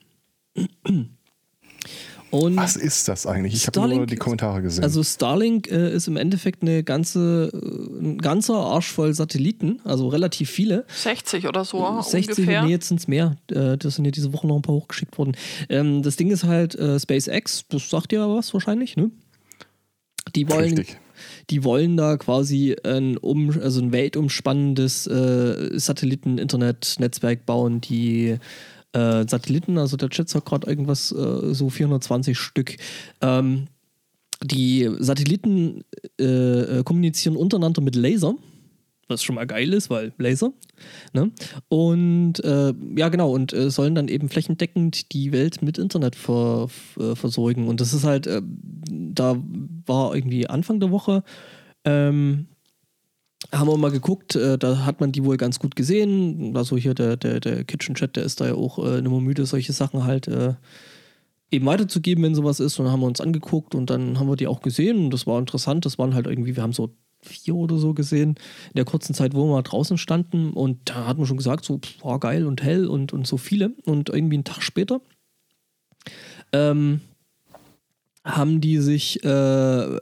[2.31, 3.55] Und Was ist das eigentlich?
[3.55, 4.85] Ich habe nur die Kommentare gesehen.
[4.85, 10.09] Also Starlink äh, ist im Endeffekt eine ganze, äh, ein ganzer Arsch voll Satelliten, also
[10.09, 10.85] relativ viele.
[10.89, 12.63] 60 oder so 60 ungefähr.
[12.63, 13.37] nee, jetzt sind es mehr.
[13.51, 15.37] Äh, das sind ja diese Woche noch ein paar hochgeschickt worden.
[15.69, 19.11] Ähm, das Ding ist halt äh, SpaceX, das sagt ja was wahrscheinlich, ne?
[20.37, 20.99] Die wollen, Richtig.
[21.51, 28.39] die wollen da quasi ein, um, also ein weltumspannendes äh, Satelliten-Internet-Netzwerk bauen, die
[28.93, 32.77] äh, Satelliten, also der Chat sagt gerade irgendwas, äh, so 420 Stück.
[33.21, 33.69] Ähm,
[34.43, 35.85] die Satelliten
[36.19, 38.35] äh, äh, kommunizieren untereinander mit Laser,
[39.09, 40.53] was schon mal geil ist, weil Laser.
[41.13, 41.31] Ne?
[41.69, 46.69] Und äh, ja, genau, und äh, sollen dann eben flächendeckend die Welt mit Internet ver,
[46.99, 47.69] äh, versorgen.
[47.69, 48.41] Und das ist halt, äh,
[48.89, 49.37] da
[49.87, 51.23] war irgendwie Anfang der Woche,
[51.85, 52.47] ähm,
[53.53, 56.57] haben wir mal geguckt, äh, da hat man die wohl ganz gut gesehen.
[56.57, 59.47] Also hier der, der, der Kitchen Chat, der ist da ja auch äh, nimmer müde,
[59.47, 60.55] solche Sachen halt äh,
[61.51, 62.79] eben weiterzugeben, wenn sowas ist.
[62.79, 65.27] Und dann haben wir uns angeguckt und dann haben wir die auch gesehen und das
[65.27, 65.85] war interessant.
[65.85, 68.31] Das waren halt irgendwie, wir haben so vier oder so gesehen
[68.69, 71.65] in der kurzen Zeit, wo wir mal draußen standen und da hat man schon gesagt,
[71.65, 73.73] so pff, war geil und hell und, und so viele.
[73.85, 75.01] Und irgendwie einen Tag später
[76.53, 77.01] ähm,
[78.25, 79.99] haben die sich äh,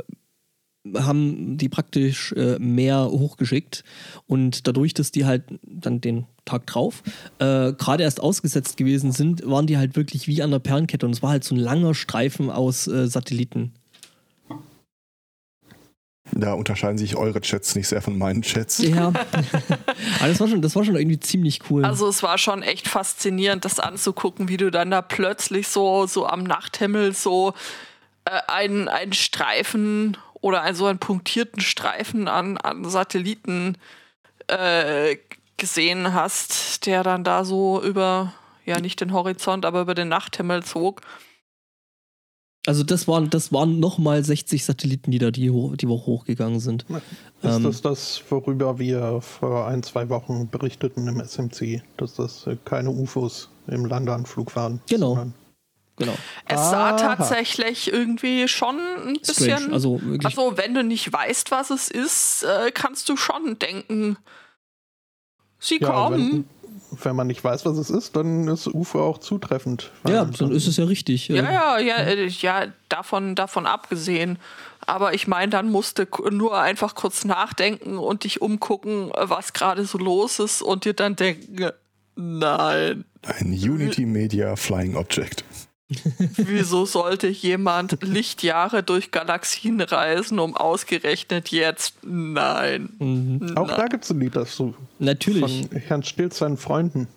[0.97, 3.85] haben die praktisch äh, mehr hochgeschickt
[4.27, 7.03] und dadurch, dass die halt dann den Tag drauf
[7.39, 11.13] äh, gerade erst ausgesetzt gewesen sind, waren die halt wirklich wie an der Perlenkette und
[11.13, 13.73] es war halt so ein langer Streifen aus äh, Satelliten.
[16.33, 18.79] Da unterscheiden sich eure Chats nicht sehr von meinen Chats.
[18.79, 19.09] Ja,
[20.19, 21.85] aber das war, schon, das war schon irgendwie ziemlich cool.
[21.85, 26.27] Also es war schon echt faszinierend, das anzugucken, wie du dann da plötzlich so, so
[26.27, 27.55] am Nachthimmel so
[28.25, 33.77] äh, einen, einen Streifen oder ein, so einen punktierten Streifen an, an Satelliten
[34.49, 35.17] äh,
[35.57, 38.33] gesehen hast, der dann da so über,
[38.65, 41.03] ja nicht den Horizont, aber über den Nachthimmel zog.
[42.67, 46.61] Also das waren, das waren nochmal 60 Satelliten, die da die, hoch, die Woche hochgegangen
[46.61, 46.85] sind.
[47.43, 47.63] Ist Ähm.
[47.63, 53.49] das das, worüber wir vor ein, zwei Wochen berichteten im SMC, dass das keine UFOs
[53.69, 54.83] im Landeanflug waren?
[54.89, 55.29] Genau.
[55.99, 56.17] Genau.
[56.47, 56.97] Es sah Aha.
[56.97, 59.55] tatsächlich irgendwie schon ein Strange.
[59.57, 59.73] bisschen.
[59.73, 60.01] Also.
[60.25, 64.17] Also, wenn du nicht weißt, was es ist, äh, kannst du schon denken,
[65.59, 66.47] sie Ja, kommen.
[66.91, 69.91] wenn, wenn man nicht weiß, was es ist, dann ist UFO auch zutreffend.
[70.07, 71.29] ja, dann ist es ja richtig.
[71.29, 74.39] Ja, Äh, ja, ja, äh, ja, davon, davon abgesehen.
[74.87, 79.53] Aber ich meine, dann musst du k- nur einfach kurz nachdenken und dich umgucken, was
[79.53, 81.71] gerade so los ist und dir dann denken,
[82.17, 85.45] nein, Ein Unity Media Flying Object.
[86.37, 92.91] Wieso sollte jemand Lichtjahre durch Galaxien reisen, um ausgerechnet jetzt, nein.
[92.99, 93.57] Mhm.
[93.57, 93.77] Auch nein.
[93.77, 94.75] da gibt es ein Lied dazu.
[94.99, 95.67] Natürlich.
[95.69, 97.09] Von Herrn Stilz seinen Freunden.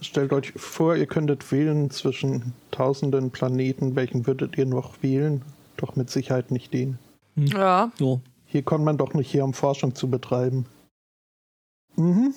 [0.00, 3.96] Stellt euch vor, ihr könntet wählen zwischen tausenden Planeten.
[3.96, 5.42] Welchen würdet ihr noch wählen?
[5.78, 6.98] Doch mit Sicherheit nicht den.
[7.34, 8.20] Ja, So.
[8.46, 10.66] Hier kommt man doch nicht her, um Forschung zu betreiben.
[11.96, 12.34] Mhm.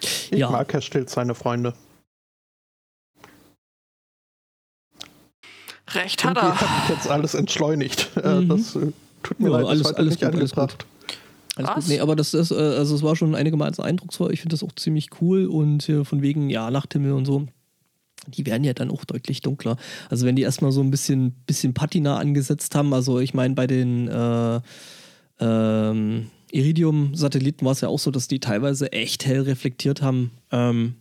[0.00, 0.50] Ich Ja.
[0.50, 1.74] mag Herr Stilz seine Freunde.
[5.94, 6.60] Recht hat er.
[6.60, 8.10] habe ich jetzt alles entschleunigt.
[8.22, 8.48] Äh, Mhm.
[8.48, 10.86] Das äh, tut mir Ja, leid, alles- ist heute alles nicht gut, alles angebracht.
[11.56, 11.74] Alles Was?
[11.76, 11.88] gut.
[11.88, 14.32] Nee, aber das ist, äh, also es war schon einigermaßen eindrucksvoll.
[14.32, 17.46] Ich finde das auch ziemlich cool und von wegen, ja, Nachthimmel und so.
[18.26, 19.76] Die werden ja dann auch deutlich dunkler.
[20.10, 23.66] Also wenn die erstmal so ein bisschen, bisschen Patina angesetzt haben, also ich meine bei
[23.66, 24.60] den äh,
[25.40, 30.30] ähm, Iridium-Satelliten war es ja auch so, dass die teilweise echt hell reflektiert haben.
[30.50, 30.94] Ähm,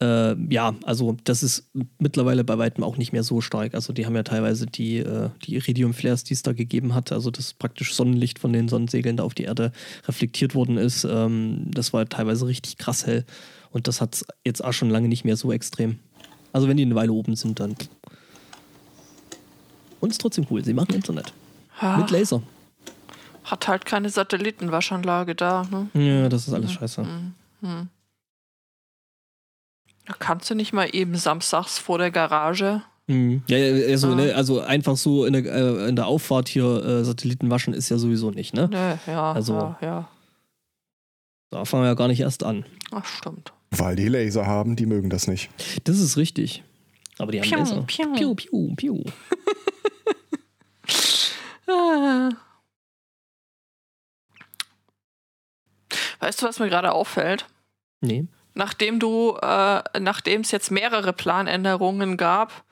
[0.00, 3.74] äh, ja, also das ist mittlerweile bei weitem auch nicht mehr so stark.
[3.74, 7.30] Also die haben ja teilweise die, äh, die Iridium-Flares, die es da gegeben hat, also
[7.30, 9.72] das praktisch Sonnenlicht von den Sonnensegeln da auf die Erde
[10.06, 13.24] reflektiert worden ist, ähm, das war teilweise richtig krass hell.
[13.70, 15.98] Und das hat jetzt auch schon lange nicht mehr so extrem.
[16.52, 17.74] Also wenn die eine Weile oben sind, dann.
[20.00, 21.32] Und ist trotzdem cool, sie machen Internet.
[21.80, 22.42] Ja, Mit Laser.
[23.44, 25.66] hat halt keine Satellitenwaschanlage da.
[25.70, 25.88] Ne?
[25.94, 27.06] Ja, das ist alles scheiße.
[30.06, 32.82] Da kannst du nicht mal eben samstags vor der Garage.
[33.08, 33.42] Mhm.
[33.48, 33.56] Ja,
[33.90, 34.14] also, Ah.
[34.14, 37.88] ne, also einfach so in der, äh, in der Auffahrt hier äh, Satelliten waschen ist
[37.88, 38.68] ja sowieso nicht, ne?
[38.68, 40.08] Ne, ja, Also- ja, ja.
[41.50, 42.64] Da fangen wir ja gar nicht erst an.
[42.90, 43.52] Ach, stimmt.
[43.70, 45.50] Weil die Laser haben, die mögen das nicht.
[45.84, 46.64] Das ist richtig.
[47.18, 47.82] Aber die haben Piu, Laser.
[47.82, 48.12] piu.
[48.14, 48.74] piu, piu.
[48.76, 49.04] piu.
[51.68, 52.30] Ah.
[56.20, 57.46] Weißt du, was mir gerade auffällt?
[58.00, 58.26] Nee.
[58.56, 62.64] Nachdem du, äh, nachdem es jetzt mehrere Planänderungen gab,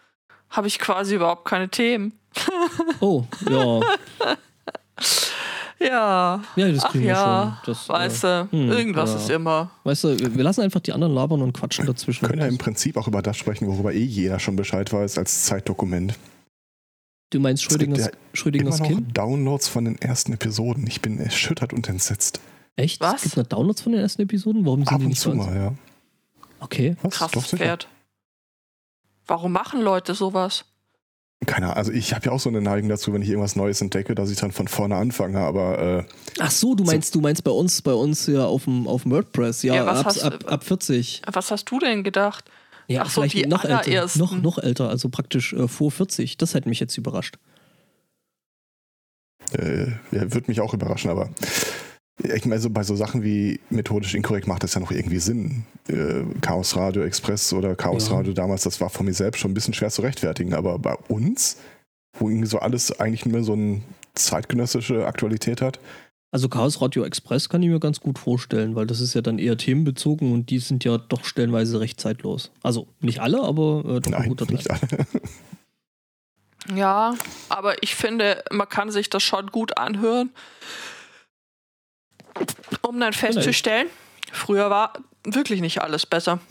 [0.49, 2.19] habe ich quasi überhaupt keine Themen.
[3.01, 3.81] Oh, ja.
[5.81, 6.43] Ja.
[6.57, 7.75] Ja, das Ach kriegen wir ja, schon.
[7.75, 9.17] Das, weißt äh, du, hm, irgendwas ja.
[9.17, 9.71] ist immer.
[9.83, 12.23] Weißt du, wir lassen einfach die anderen labern und quatschen dazwischen.
[12.23, 15.19] Wir können ja im Prinzip auch über das sprechen, worüber eh jeder schon Bescheid weiß,
[15.19, 16.15] als Zeitdokument.
[17.31, 19.19] du meinst Es gibt Schrödingers, ja Schrödingers Immer noch Kind?
[19.19, 20.87] Downloads von den ersten Episoden.
[20.87, 22.41] Ich bin erschüttert und entsetzt.
[22.77, 23.01] Echt?
[23.01, 23.17] Was?
[23.17, 24.65] Es gibt noch Downloads von den ersten Episoden?
[24.65, 25.47] Warum sind Ab die und nicht zu bei uns?
[25.47, 25.75] mal, ja.
[26.61, 26.97] Okay.
[27.03, 27.15] Was?
[27.15, 27.47] Krasses.
[27.51, 27.89] Pferd.
[29.27, 30.65] Warum machen Leute sowas?
[31.47, 31.77] Keine Ahnung.
[31.77, 34.31] Also ich habe ja auch so eine Neigung dazu, wenn ich irgendwas Neues entdecke, dass
[34.31, 35.39] ich dann von vorne anfange.
[35.39, 36.05] Aber äh,
[36.41, 39.13] Ach so, du meinst, du meinst bei uns, bei uns ja auf dem, auf dem
[39.13, 41.23] WordPress, ja, Ja, was ab, hast- ab, ab 40.
[41.33, 42.51] Was hast du denn gedacht?
[42.89, 44.09] Ja, Ach so, vielleicht die noch älter.
[44.19, 46.37] Noch, noch älter, also praktisch äh, vor 40.
[46.39, 47.37] Das hätte mich jetzt überrascht.
[49.53, 51.11] äh, ja, wird mich auch überraschen.
[51.11, 51.31] Aber
[52.23, 55.65] ich meine, so bei so Sachen wie methodisch inkorrekt macht das ja noch irgendwie Sinn.
[55.89, 58.17] Äh, Chaos Radio Express oder Chaos Ja.
[58.17, 60.55] Radio damals, das war von mir selbst schon ein bisschen schwer zu rechtfertigen.
[60.55, 61.57] Aber bei uns,
[62.19, 63.83] wo irgendwie so alles eigentlich nur so eine
[64.15, 65.81] zeitgenössische Aktualität hat,
[66.31, 69.39] Also Chaos Radio Express kann ich mir ganz gut vorstellen, weil das ist ja dann
[69.39, 72.51] eher themenbezogen und die sind ja doch stellenweise recht zeitlos.
[72.63, 74.79] Also nicht alle, aber äh, doch ein nein, guter nicht Teil.
[74.91, 75.07] alle.
[76.75, 77.15] Ja,
[77.51, 80.31] aber ich finde, man kann sich das schon gut anhören,
[82.83, 83.89] um dann festzustellen,
[84.33, 84.93] früher war
[85.25, 86.41] wirklich nicht alles besser.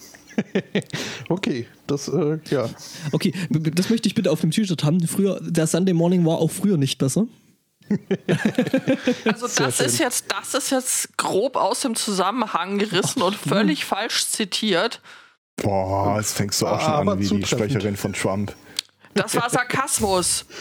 [1.30, 2.68] Okay, das, äh, ja.
[3.12, 5.00] Okay, das möchte ich bitte auf dem T-Shirt haben.
[5.08, 7.28] Früher, der Sunday Morning war auch früher nicht besser.
[9.26, 9.86] Also das schön.
[9.86, 15.02] ist jetzt, das ist jetzt grob aus dem Zusammenhang gerissen und völlig falsch zitiert.
[15.58, 17.46] Boah, jetzt fängst du auch schon Aber an wie die.
[17.46, 18.56] Sprecherin von Trump.
[19.14, 20.46] Das war Sarkasmus.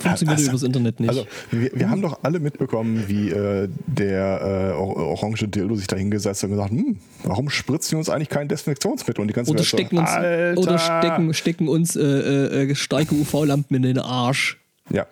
[0.00, 1.08] Funktioniert Also- übers Internet nicht.
[1.08, 5.86] Also, wir, wir haben doch alle mitbekommen, wie äh, der äh, or- orange Dildo sich
[5.86, 9.22] da hingesetzt hat und gesagt, hm, warum spritzen wir uns eigentlich kein Desinfektionsmittel?
[9.22, 10.60] Und die ganze oder Welt so, stecken uns, Alter!
[10.60, 14.58] oder stecken, stecken uns äh, äh, äh, starke UV-Lampen in den Arsch.
[14.90, 15.06] Ja.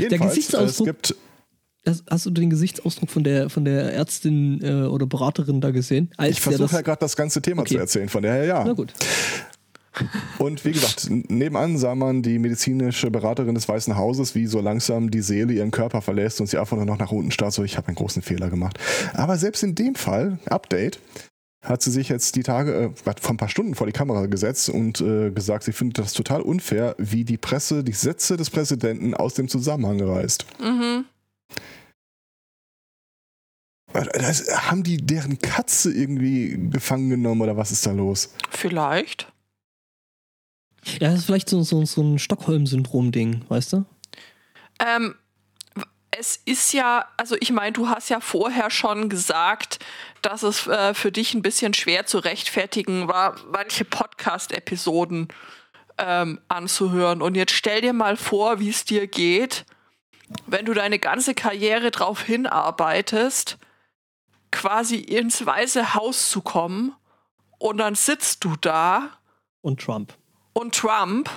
[0.00, 1.16] Jedenfalls, es Gesichtsausdruck- gibt,
[2.10, 6.10] Hast, du den Gesichtsausdruck von der, von der Ärztin äh, oder Beraterin da gesehen?
[6.26, 7.74] Ich der versuche ja gerade das ganze Thema Okay.
[7.74, 8.64] zu erzählen, von daher ja.
[8.64, 8.94] Na gut.
[10.38, 15.10] Und wie gesagt, nebenan sah man die medizinische Beraterin des Weißen Hauses, wie so langsam
[15.10, 17.76] die Seele ihren Körper verlässt und sie einfach nur noch nach unten starrt, so ich
[17.76, 18.78] habe einen großen Fehler gemacht.
[19.12, 20.98] Aber selbst in dem Fall, Update,
[21.64, 24.68] hat sie sich jetzt die Tage, äh, vor ein paar Stunden vor die Kamera gesetzt
[24.68, 29.14] und äh, gesagt, sie findet das total unfair, wie die Presse die Sätze des Präsidenten
[29.14, 30.44] aus dem Zusammenhang reißt.
[30.60, 31.06] Mhm.
[33.94, 38.34] Das, haben die deren Katze irgendwie gefangen genommen oder was ist da los?
[38.50, 39.32] Vielleicht.
[40.84, 43.84] Ja, das ist vielleicht so, so, so ein Stockholm-Syndrom-Ding, weißt du?
[44.78, 45.14] Ähm,
[46.10, 49.78] es ist ja, also ich meine, du hast ja vorher schon gesagt,
[50.22, 55.28] dass es äh, für dich ein bisschen schwer zu rechtfertigen war, manche Podcast-Episoden
[55.98, 57.22] ähm, anzuhören.
[57.22, 59.64] Und jetzt stell dir mal vor, wie es dir geht,
[60.46, 63.58] wenn du deine ganze Karriere darauf hinarbeitest,
[64.50, 66.94] quasi ins Weiße Haus zu kommen
[67.58, 69.10] und dann sitzt du da
[69.62, 70.14] Und Trump.
[70.54, 71.28] Und Trump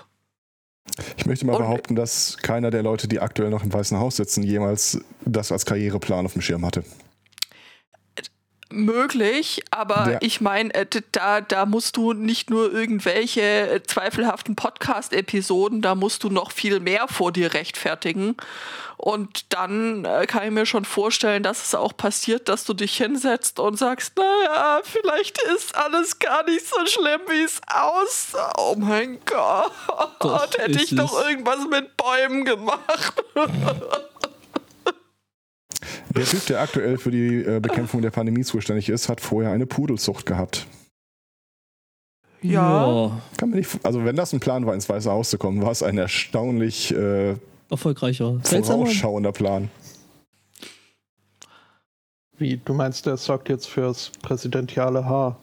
[1.18, 4.16] Ich möchte mal Und- behaupten, dass keiner der Leute, die aktuell noch im Weißen Haus
[4.16, 6.84] sitzen, jemals das als Karriereplan auf dem Schirm hatte.
[8.72, 10.18] Möglich, aber Ja.
[10.22, 16.24] ich meine, äh, da, da musst du nicht nur irgendwelche äh, zweifelhaften Podcast-Episoden, da musst
[16.24, 18.36] du noch viel mehr vor dir rechtfertigen.
[19.00, 22.98] Und dann äh, kann ich mir schon vorstellen, dass es auch passiert, dass du dich
[22.98, 28.52] hinsetzt und sagst, naja, vielleicht ist alles gar nicht so schlimm, wie es aussah.
[28.58, 29.72] Oh mein Gott,
[30.20, 33.24] Doch, hätte ich doch irgendwas mit Bäumen gemacht.
[36.18, 39.66] Der Typ, der aktuell für die äh, Bekämpfung der Pandemie zuständig ist, hat vorher eine
[39.66, 40.66] Pudelzucht gehabt.
[42.42, 43.22] Ja.
[43.38, 45.72] Kann man nicht, also wenn das ein Plan war, ins Weiße Haus zu kommen, war
[45.72, 47.36] es ein erstaunlich äh,
[47.70, 48.40] erfolgreicher.
[48.44, 48.86] Seltsamer.
[48.86, 49.70] vorausschauender Plan.
[52.38, 55.40] Wie, du meinst, der sorgt jetzt fürs präsidentiale Haar?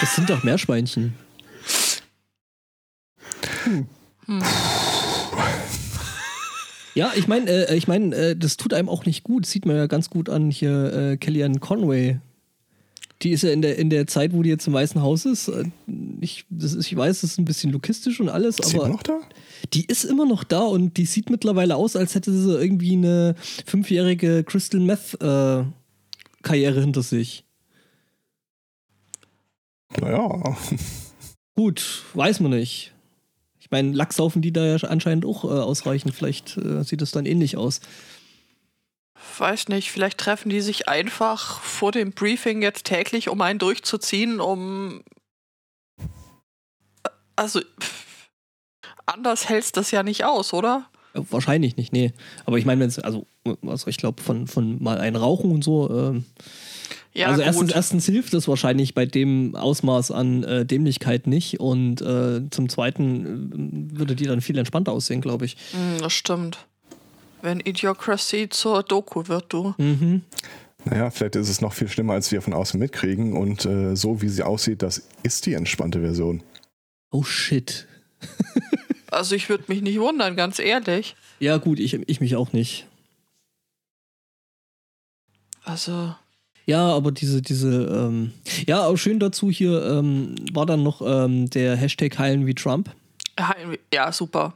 [0.00, 1.14] Das sind doch Meerschweinchen.
[3.64, 3.86] Hm.
[6.98, 9.44] Ja, ich meine, äh, ich meine, äh, das tut einem auch nicht gut.
[9.44, 12.18] Das sieht man ja ganz gut an hier äh, Kellyanne Conway.
[13.22, 15.46] Die ist ja in der, in der Zeit, wo die jetzt im Weißen Haus ist.
[15.46, 15.66] Äh,
[16.20, 18.86] ich, das ist, ich weiß, das ist ein bisschen logistisch und alles, Ist sie immer
[18.86, 19.20] aber noch da?
[19.74, 23.36] die ist immer noch da und die sieht mittlerweile aus, als hätte sie irgendwie eine
[23.64, 25.62] fünfjährige Crystal Meth äh,
[26.42, 27.44] Karriere hinter sich.
[30.00, 30.56] Naja,
[31.54, 32.92] Gut, weiß man nicht.
[33.68, 36.14] Ich meine, Lachs saufen die da ja anscheinend auch äh, ausreichend.
[36.14, 37.82] Vielleicht äh, sieht es dann ähnlich aus.
[39.36, 44.40] Weiß nicht, vielleicht treffen die sich einfach vor dem Briefing jetzt täglich, um einen durchzuziehen,
[44.40, 45.02] um.
[47.36, 48.30] Also, pff,
[49.04, 50.86] anders hältst das ja nicht aus, oder?
[51.12, 52.14] Äh, Wahrscheinlich nicht, nee.
[52.46, 53.26] Aber ich meine, wenn es, also,
[53.66, 55.90] also ich glaube, von, von mal ein Rauchen und so.
[55.90, 56.24] Ähm,
[57.14, 61.58] Ja, also erstens, erstens hilft es wahrscheinlich bei dem Ausmaß an äh, Dämlichkeit nicht.
[61.58, 65.56] Und äh, zum Zweiten äh, würde die dann viel entspannter aussehen, glaube ich.
[65.72, 66.66] Hm, das stimmt.
[67.42, 69.74] Wenn Idiocracy zur Doku wird, du.
[69.78, 70.22] Mhm.
[70.84, 73.32] naja, vielleicht ist es noch viel schlimmer, als wir von außen mitkriegen.
[73.36, 76.42] Und äh, so wie sie aussieht, das ist die entspannte Version.
[77.10, 77.86] Oh shit.
[79.10, 81.16] Also, ich würde mich nicht wundern, ganz ehrlich.
[81.40, 82.86] Ja, gut, ich, ich mich auch nicht.
[85.64, 86.14] Also,
[86.68, 88.32] Ja, aber diese, diese, ähm,
[88.66, 92.90] ja, auch schön dazu hier ähm, war dann noch ähm, der Hashtag Heilen wie Trump.
[93.40, 94.52] Hein- ja, super.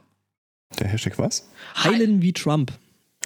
[0.79, 1.47] Der Hashtag was?
[1.75, 2.71] Heilen wie Trump.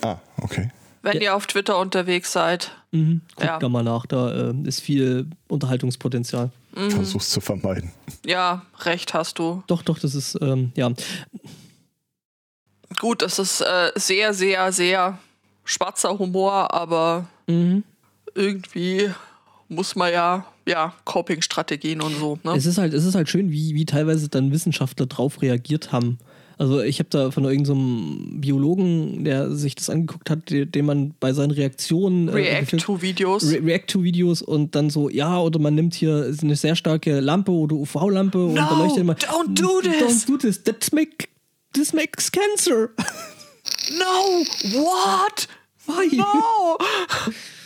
[0.02, 0.72] Ah, okay.
[1.02, 1.22] Wenn Ja.
[1.22, 2.72] ihr auf Twitter unterwegs seid.
[2.92, 3.20] Mhm.
[3.36, 3.60] Guckt Ja.
[3.60, 6.50] da mal nach, da äh, ist viel Unterhaltungspotenzial.
[6.74, 6.92] Mhm.
[6.92, 7.92] Versuch's zu vermeiden.
[8.26, 9.64] Ja, recht hast du.
[9.68, 10.90] Doch, doch, das ist, ähm, ja.
[13.00, 15.18] Gut, das ist äh, sehr, sehr, sehr
[15.66, 17.84] schwarzer Humor, aber Mhm.
[18.38, 19.10] Irgendwie
[19.70, 22.40] muss man ja, ja, Coping-Strategien und so.
[22.44, 22.54] Ne?
[22.56, 26.20] Es ist halt, es ist halt schön, wie, wie teilweise dann Wissenschaftler drauf reagiert haben.
[26.60, 31.14] Also ich habe da von irgendeinem Biologen, der sich das angeguckt hat, de- den man
[31.20, 33.52] bei seinen Reaktionen äh, React-to-Videos.
[33.52, 37.76] Re React-to-Videos und dann so, ja, oder man nimmt hier eine sehr starke Lampe oder
[37.76, 39.14] UV-Lampe und No, beleuchtet immer.
[39.14, 40.26] don't do this.
[40.26, 40.64] Don't do this.
[40.64, 41.28] That make,
[41.74, 42.90] this makes cancer.
[44.00, 44.44] no!
[44.82, 45.48] What?
[45.86, 46.16] Why?
[46.16, 46.78] No!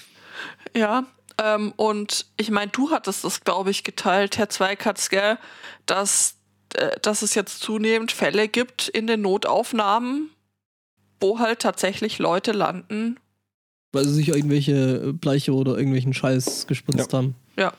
[0.75, 1.05] ja,
[1.41, 5.38] ähm, und ich meine, du hattest das, glaube ich, geteilt, Herr Zweikatz, gell,
[5.86, 6.36] dass,
[6.75, 10.29] äh, dass es jetzt zunehmend Fälle gibt in den Notaufnahmen,
[11.19, 13.19] wo halt tatsächlich Leute landen.
[13.93, 17.17] Weil sie sich irgendwelche Bleiche oder irgendwelchen Scheiß gespritzt Ja.
[17.17, 17.36] haben.
[17.57, 17.73] Ja,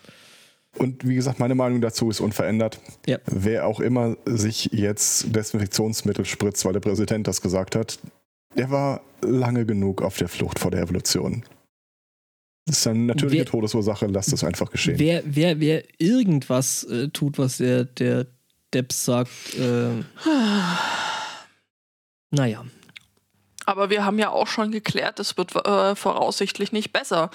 [0.79, 2.79] Und wie gesagt, meine Meinung dazu ist unverändert.
[3.07, 3.19] Ja.
[3.27, 7.99] Wer auch immer sich jetzt Desinfektionsmittel spritzt, weil der Präsident das gesagt hat,
[8.57, 11.45] der war lange genug auf der Flucht vor der Revolution.
[12.67, 14.99] Das ist eine natürliche Wer- Todesursache, lasst es einfach geschehen.
[14.99, 18.27] Wer, wer, wer irgendwas äh, tut, was der, der
[18.73, 20.03] Deps sagt, äh,
[22.31, 22.65] naja.
[23.67, 27.31] aber wir haben ja auch schon geklärt, es wird äh, voraussichtlich nicht besser.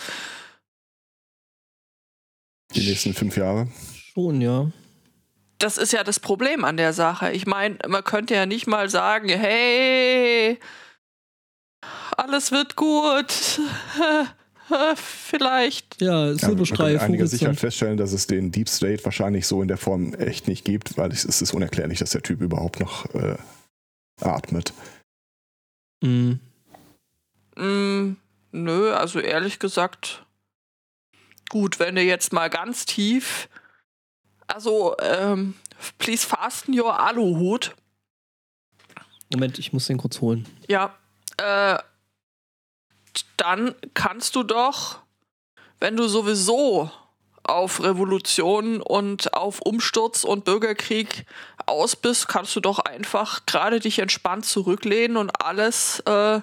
[2.74, 3.68] Die nächsten fünf Jahre.
[4.14, 4.72] Schon, ja.
[5.60, 7.32] das ist ja das Problem an der Sache.
[7.32, 10.60] Ich meine, man könnte ja nicht mal sagen, hey,
[12.16, 13.60] alles wird gut.
[14.96, 16.02] Vielleicht.
[16.02, 17.30] Ja, Ja, man kann Silberstreif, mit einiger Horizont.
[17.30, 20.98] Sicherheit feststellen, dass es den Deep State wahrscheinlich so in der Form echt nicht gibt,
[20.98, 23.38] weil es es ist unerklärlich, dass der Typ überhaupt noch äh,
[24.22, 24.74] atmet.
[26.02, 26.40] Mhm.
[27.56, 28.18] Mm,
[28.52, 30.26] nö, also ehrlich gesagt,
[31.50, 33.50] gut, wenn du jetzt mal ganz tief.
[34.48, 35.56] Also, ähm,
[35.98, 37.76] please fasten your Aluhut.
[39.34, 40.46] Moment, ich muss den kurz holen.
[40.68, 40.96] Ja,
[41.38, 41.78] äh,
[43.38, 45.00] dann kannst du doch,
[45.80, 46.92] wenn du sowieso
[47.44, 51.26] auf Revolution und auf Umsturz und Bürgerkrieg
[51.66, 56.42] aus bist, kannst du doch einfach gerade dich entspannt zurücklehnen und alles äh,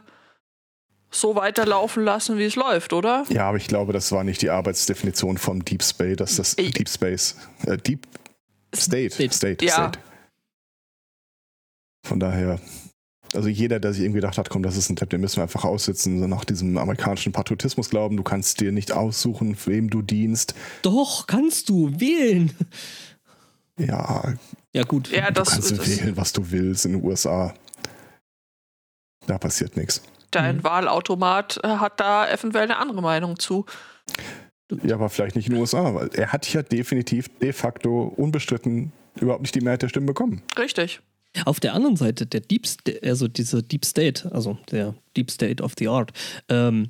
[1.10, 3.24] so weiterlaufen lassen, wie es läuft, oder?
[3.28, 6.72] Ja, aber ich glaube, das war nicht die Arbeitsdefinition vom Deep Space, dass das Ich-
[6.72, 7.36] Deep Space,
[7.66, 8.06] äh, Deep
[8.74, 9.34] State, State.
[9.34, 9.72] State, Ja.
[9.74, 9.98] State.
[12.06, 12.60] Von daher,
[13.34, 15.42] also jeder, der sich irgendwie gedacht hat, komm, das ist ein Depp, den müssen wir
[15.42, 20.02] einfach aussitzen, so nach diesem amerikanischen Patriotismus glauben, du kannst dir nicht aussuchen, wem du
[20.02, 20.54] dienst.
[20.82, 22.52] Doch, kannst du wählen.
[23.78, 24.34] Ja,
[24.72, 25.10] Ja, gut.
[25.10, 27.54] Ja, du das, kannst das wählen, was du willst in den USA.
[29.26, 30.02] Da passiert nichts.
[30.30, 30.64] dein Mhm.
[30.64, 33.66] Wahlautomat äh, hat da eventuell eine andere Meinung zu.
[34.82, 38.92] Ja, aber vielleicht nicht in den USA, weil er hat ja definitiv de facto unbestritten
[39.20, 40.42] überhaupt nicht die Mehrheit der Stimmen bekommen.
[40.58, 41.00] Richtig.
[41.44, 42.66] Auf der anderen Seite, der Deep
[43.02, 46.12] also dieser Deep State, also der Deep State of the Art,
[46.48, 46.88] ähm,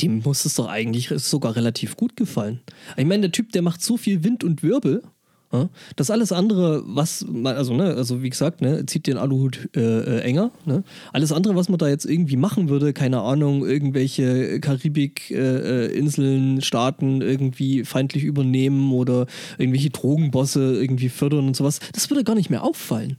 [0.00, 2.60] dem muss es doch eigentlich sogar relativ gut gefallen.
[2.96, 5.02] Ich meine, der Typ, der macht so viel Wind und Wirbel,
[5.50, 9.70] ja, dass alles andere, was man, also, ne, also wie gesagt, ne, zieht den Aluhut
[9.74, 10.50] äh, äh, enger.
[10.66, 10.84] Ne?
[11.12, 17.84] Alles andere, was man da jetzt irgendwie machen würde, keine Ahnung, irgendwelche Karibik-Inseln, Staaten irgendwie
[17.84, 19.26] feindlich übernehmen oder
[19.56, 23.16] irgendwelche Drogenbosse irgendwie fördern und sowas, das würde gar nicht mehr auffallen.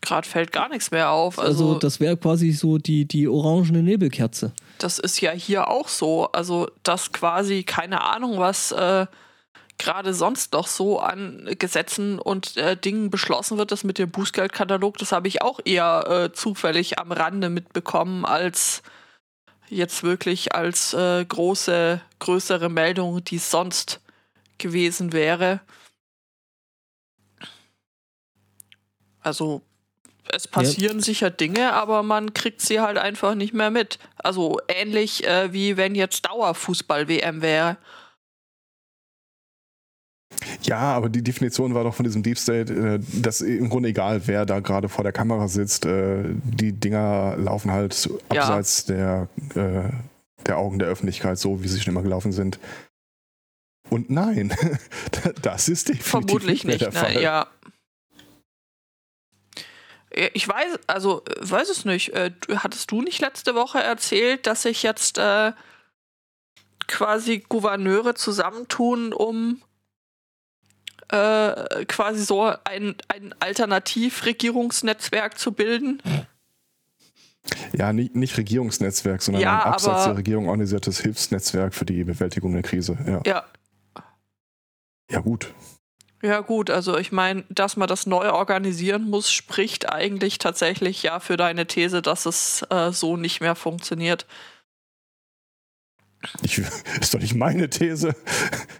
[0.00, 1.38] Gerade fällt gar nichts mehr auf.
[1.38, 4.52] Also, Also, das wäre quasi so die, die orangene Nebelkerze.
[4.78, 6.30] das ist ja hier auch so.
[6.32, 9.06] Also, dass quasi keine Ahnung, was äh,
[9.78, 14.98] gerade sonst noch so an Gesetzen und äh, Dingen beschlossen wird, das mit dem Bußgeldkatalog,
[14.98, 18.82] das habe ich auch eher äh, zufällig am Rande mitbekommen, als
[19.68, 24.00] jetzt wirklich als äh, große, größere Meldung, die es sonst
[24.58, 25.60] gewesen wäre.
[29.22, 29.62] Also
[30.32, 33.98] es passieren sicher Dinge, aber man kriegt sie halt einfach nicht mehr mit.
[34.16, 37.76] Also ähnlich äh, wie wenn jetzt Dauerfußball-WM wäre.
[40.62, 44.26] Ja, aber die Definition war doch von diesem Deep State, äh, dass im Grunde egal,
[44.26, 48.42] wer da gerade vor der Kamera sitzt, äh, die Dinger laufen halt Ja.
[48.42, 49.90] abseits der, äh,
[50.46, 52.58] der Augen der Öffentlichkeit, so wie sie schon immer gelaufen sind.
[53.88, 54.54] Und nein,
[55.42, 57.14] das ist definitiv Vermutlich mehr nicht, der Fall.
[57.14, 57.22] ne?
[57.22, 57.46] Ja.
[60.10, 62.10] Äh, Ich weiß, also äh, weiß es nicht.
[62.14, 65.52] Äh, Hattest du nicht letzte Woche erzählt, dass sich jetzt äh,
[66.86, 69.62] quasi Gouverneure zusammentun, um
[71.08, 76.02] äh, quasi so ein, ein Alternativregierungsnetzwerk zu bilden?
[77.72, 82.52] Ja, nicht, nicht Regierungsnetzwerk, sondern Ja, ein abseits der Regierung organisiertes Hilfsnetzwerk für die Bewältigung
[82.52, 82.98] der Krise.
[83.06, 83.44] Ja, Ja.
[85.10, 85.52] ja gut.
[86.22, 91.18] Ja, gut, also ich meine, dass man das neu organisieren muss, spricht eigentlich tatsächlich ja
[91.18, 94.26] für deine These, dass es äh, so nicht mehr funktioniert.
[96.42, 96.58] Ich,
[97.00, 98.14] ist doch nicht meine These.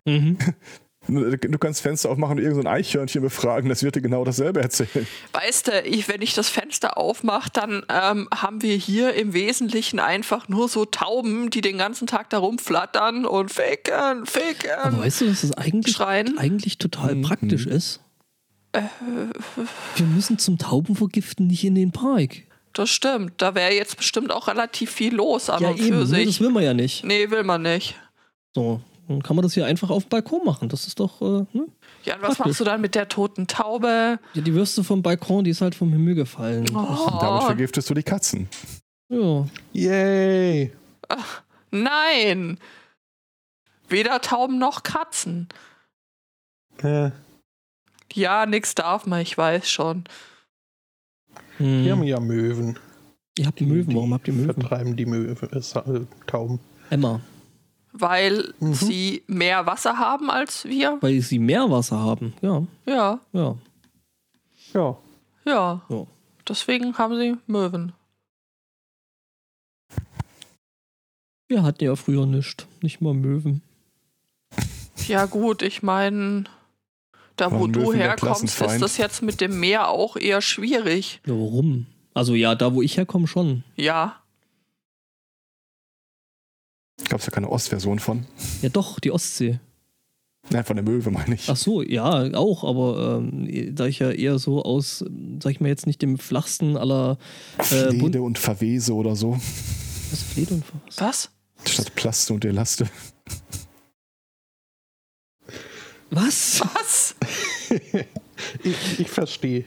[0.05, 0.38] Mhm.
[1.09, 4.61] Du kannst Fenster aufmachen und irgendein so ein Eichhörnchen befragen, das wird dir genau dasselbe
[4.61, 5.07] erzählen.
[5.33, 9.99] Weißt du, ich, wenn ich das Fenster aufmache, dann ähm, haben wir hier im Wesentlichen
[9.99, 14.71] einfach nur so Tauben, die den ganzen Tag da rumflattern und ficken, ficken.
[14.83, 16.37] Aber weißt du, dass das eigentlich, Schreien.
[16.39, 17.23] eigentlich total Mhm.
[17.23, 18.01] praktisch ist?
[18.73, 22.43] Wir müssen zum Taubenvergiften nicht in den Park.
[22.73, 23.33] Das stimmt.
[23.39, 26.27] Da wäre jetzt bestimmt auch relativ viel los an ja, und eben, für ne, sich.
[26.27, 27.05] das will man ja nicht.
[27.05, 27.97] Nee, will man nicht.
[28.55, 28.81] So,
[29.11, 30.69] dann kann man das hier einfach auf dem Balkon machen.
[30.69, 31.67] Das ist doch, äh, ne?
[32.05, 32.39] Ja, und was Praktisch.
[32.47, 34.19] machst du dann mit der toten Taube?
[34.35, 36.65] Ja, die Würste vom Balkon, die ist halt vom Himmel gefallen.
[36.67, 38.49] Damit Oh, vergiftest du die Katzen.
[39.09, 39.47] Ja.
[39.73, 40.73] Yay!
[41.71, 42.59] nein!
[43.89, 45.49] Weder Tauben noch Katzen.
[46.83, 47.11] Äh,
[48.13, 50.05] Ja, nix darf man, ich weiß schon.
[51.59, 51.85] Hm.
[51.85, 52.79] wir haben ja Möwen.
[53.39, 54.55] Ihr habt Möwen, warum habt ihr Möwen?
[54.55, 56.61] Vertreiben die Möwen, äh, äh, Tauben.
[56.91, 57.21] Emma,
[57.93, 58.74] Weil Mhm.
[58.74, 60.99] sie mehr Wasser haben als wir?
[61.01, 62.34] weil sie mehr Wasser haben.
[62.41, 63.57] Ja, Ja, ja.
[64.72, 64.97] Ja.
[65.45, 65.80] ja.
[65.88, 66.07] Ja.
[66.49, 67.93] Deswegen haben sie Möwen.
[71.49, 72.66] Wir hatten ja früher nichts.
[72.80, 73.62] Nicht mal Möwen.
[75.09, 76.45] Ja, gut, ich meine,
[77.36, 81.20] da wo du herkommst, ist das jetzt mit dem Meer auch eher schwierig.
[81.26, 81.86] Ja, warum?
[82.14, 83.64] Also ja, da wo ich herkomme schon.
[83.76, 84.20] Ja.
[87.11, 88.25] Gab es ja keine Ostversion von.
[88.63, 89.61] Ja doch, die Ostsee.
[90.49, 91.51] Nein, von der Möwe meine ich.
[91.51, 95.05] Ach so, ja, auch, aber ähm, da ich ja eher so aus,
[95.43, 97.19] sag ich mal jetzt nicht dem flachsten aller
[97.59, 99.35] äh, Flede und Verwese oder so.
[99.35, 101.01] was Flede und was?
[101.01, 101.31] Was?
[101.71, 102.89] Statt Plaste und Elaste.
[106.11, 106.61] Was?
[106.75, 107.15] Was?
[108.65, 109.65] Ich, ich verstehe.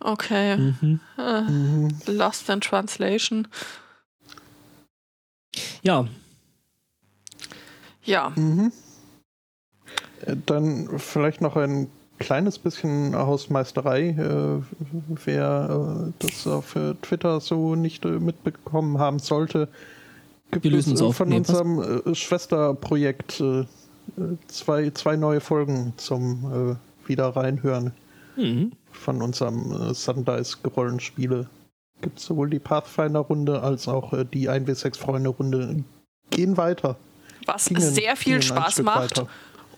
[0.00, 0.56] Okay.
[0.56, 1.00] Mhm.
[1.16, 1.88] Äh, Mhm.
[2.06, 3.48] Lost in Translation.
[5.82, 6.06] Ja,
[8.04, 8.30] Ja.
[8.36, 8.72] Mhm.
[10.26, 14.08] Äh, Dann vielleicht noch ein kleines bisschen Hausmeisterei.
[14.10, 14.62] Äh,
[15.24, 19.68] wer äh, das auf äh, Twitter so nicht mitbekommen haben sollte,
[20.50, 21.16] gibt Wir lösen es auf.
[21.16, 23.42] von Nee, unserem Schwesterprojekt
[24.48, 27.92] zwei, zwei neue Folgen zum wieder reinhören.
[28.36, 28.72] Mhm.
[28.90, 31.46] Von unserem Sundice-Rollenspiele
[32.00, 35.84] gibt es sowohl die Pathfinder-Runde als auch äh, die 1w6-Freunde-Runde.
[36.30, 36.96] Gehen weiter.
[37.46, 39.16] Was Gingen- sehr viel Spaß macht.
[39.18, 39.28] weiter.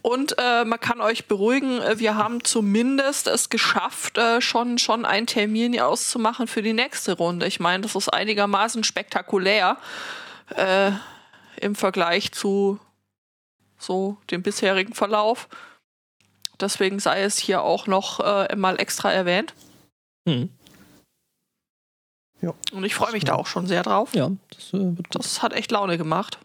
[0.03, 5.05] Und äh, man kann euch beruhigen, äh, wir haben zumindest es geschafft, äh, schon, schon
[5.05, 7.47] einen Termin auszumachen für die nächste Runde.
[7.47, 9.77] Ich meine, das ist einigermaßen spektakulär
[10.57, 10.93] äh,
[11.61, 12.79] im Vergleich zu
[13.79, 15.49] so dem bisherigen Verlauf.
[16.61, 19.55] Deswegen sei es hier auch noch äh, mal extra erwähnt.
[20.25, 20.51] Mhm.
[22.72, 24.14] Und ich freue mich da auch schon sehr drauf.
[24.14, 25.14] Ja, das äh, wird gut.
[25.14, 26.38] Das hat echt Laune gemacht.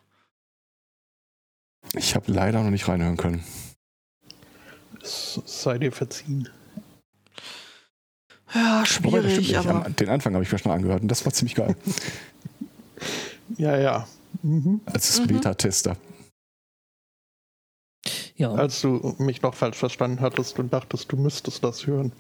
[1.94, 3.44] Ich habe leider noch nicht reinhören können.
[5.02, 6.50] Es sei dir verziehen.
[8.54, 9.56] Ja, schwierig, nicht.
[9.58, 9.86] aber.
[9.86, 11.76] Am- Den Anfang habe ich mir schon angehört und das war ziemlich geil.
[13.58, 14.08] Ja, ja.
[14.42, 14.82] Mhm.
[14.86, 15.28] Als Mhm.
[15.28, 15.96] Beta-Tester.
[18.36, 18.52] Ja.
[18.52, 22.12] Als du mich noch falsch verstanden hattest und dachtest, du müsstest das hören.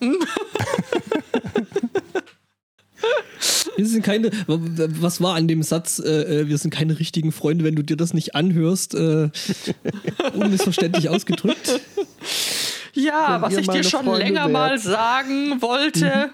[3.78, 4.30] Wir sind keine.
[4.48, 6.00] Was war an dem Satz?
[6.00, 8.94] Äh, äh, wir sind keine richtigen Freunde, wenn du dir das nicht anhörst.
[8.94, 9.30] Äh,
[10.34, 11.80] unmissverständlich ausgedrückt.
[12.92, 14.52] Ja, Wenn was ich dir schon Freunde länger wärt.
[14.52, 16.30] mal sagen wollte.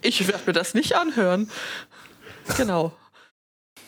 [0.00, 1.50] ich werde mir das nicht anhören.
[2.56, 2.92] Genau.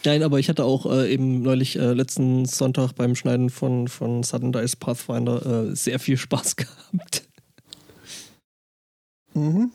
[0.04, 4.24] Nein, aber ich hatte auch äh, eben neulich äh, letzten Sonntag beim Schneiden von, von
[4.24, 7.28] Sudden Dice Pathfinder äh, sehr viel Spaß gehabt.
[9.34, 9.70] Mhm.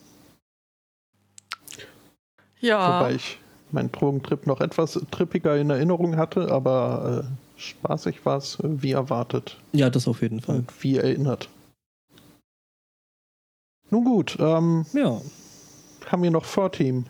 [2.60, 3.00] Ja.
[3.02, 3.38] Wobei ich
[3.72, 9.58] meinen Drogentrip noch etwas trippiger in Erinnerung hatte, aber äh, spaßig war es wie erwartet
[9.74, 10.58] Ja, das auf jeden Fall.
[10.58, 11.50] und wie erinnert.
[13.90, 15.22] Nun gut, ähm, Ja.
[16.08, 17.06] haben wir noch Vorteam.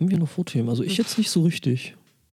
[0.00, 0.68] Haben wir noch Vorthemen?
[0.68, 1.96] Also ich jetzt nicht so richtig.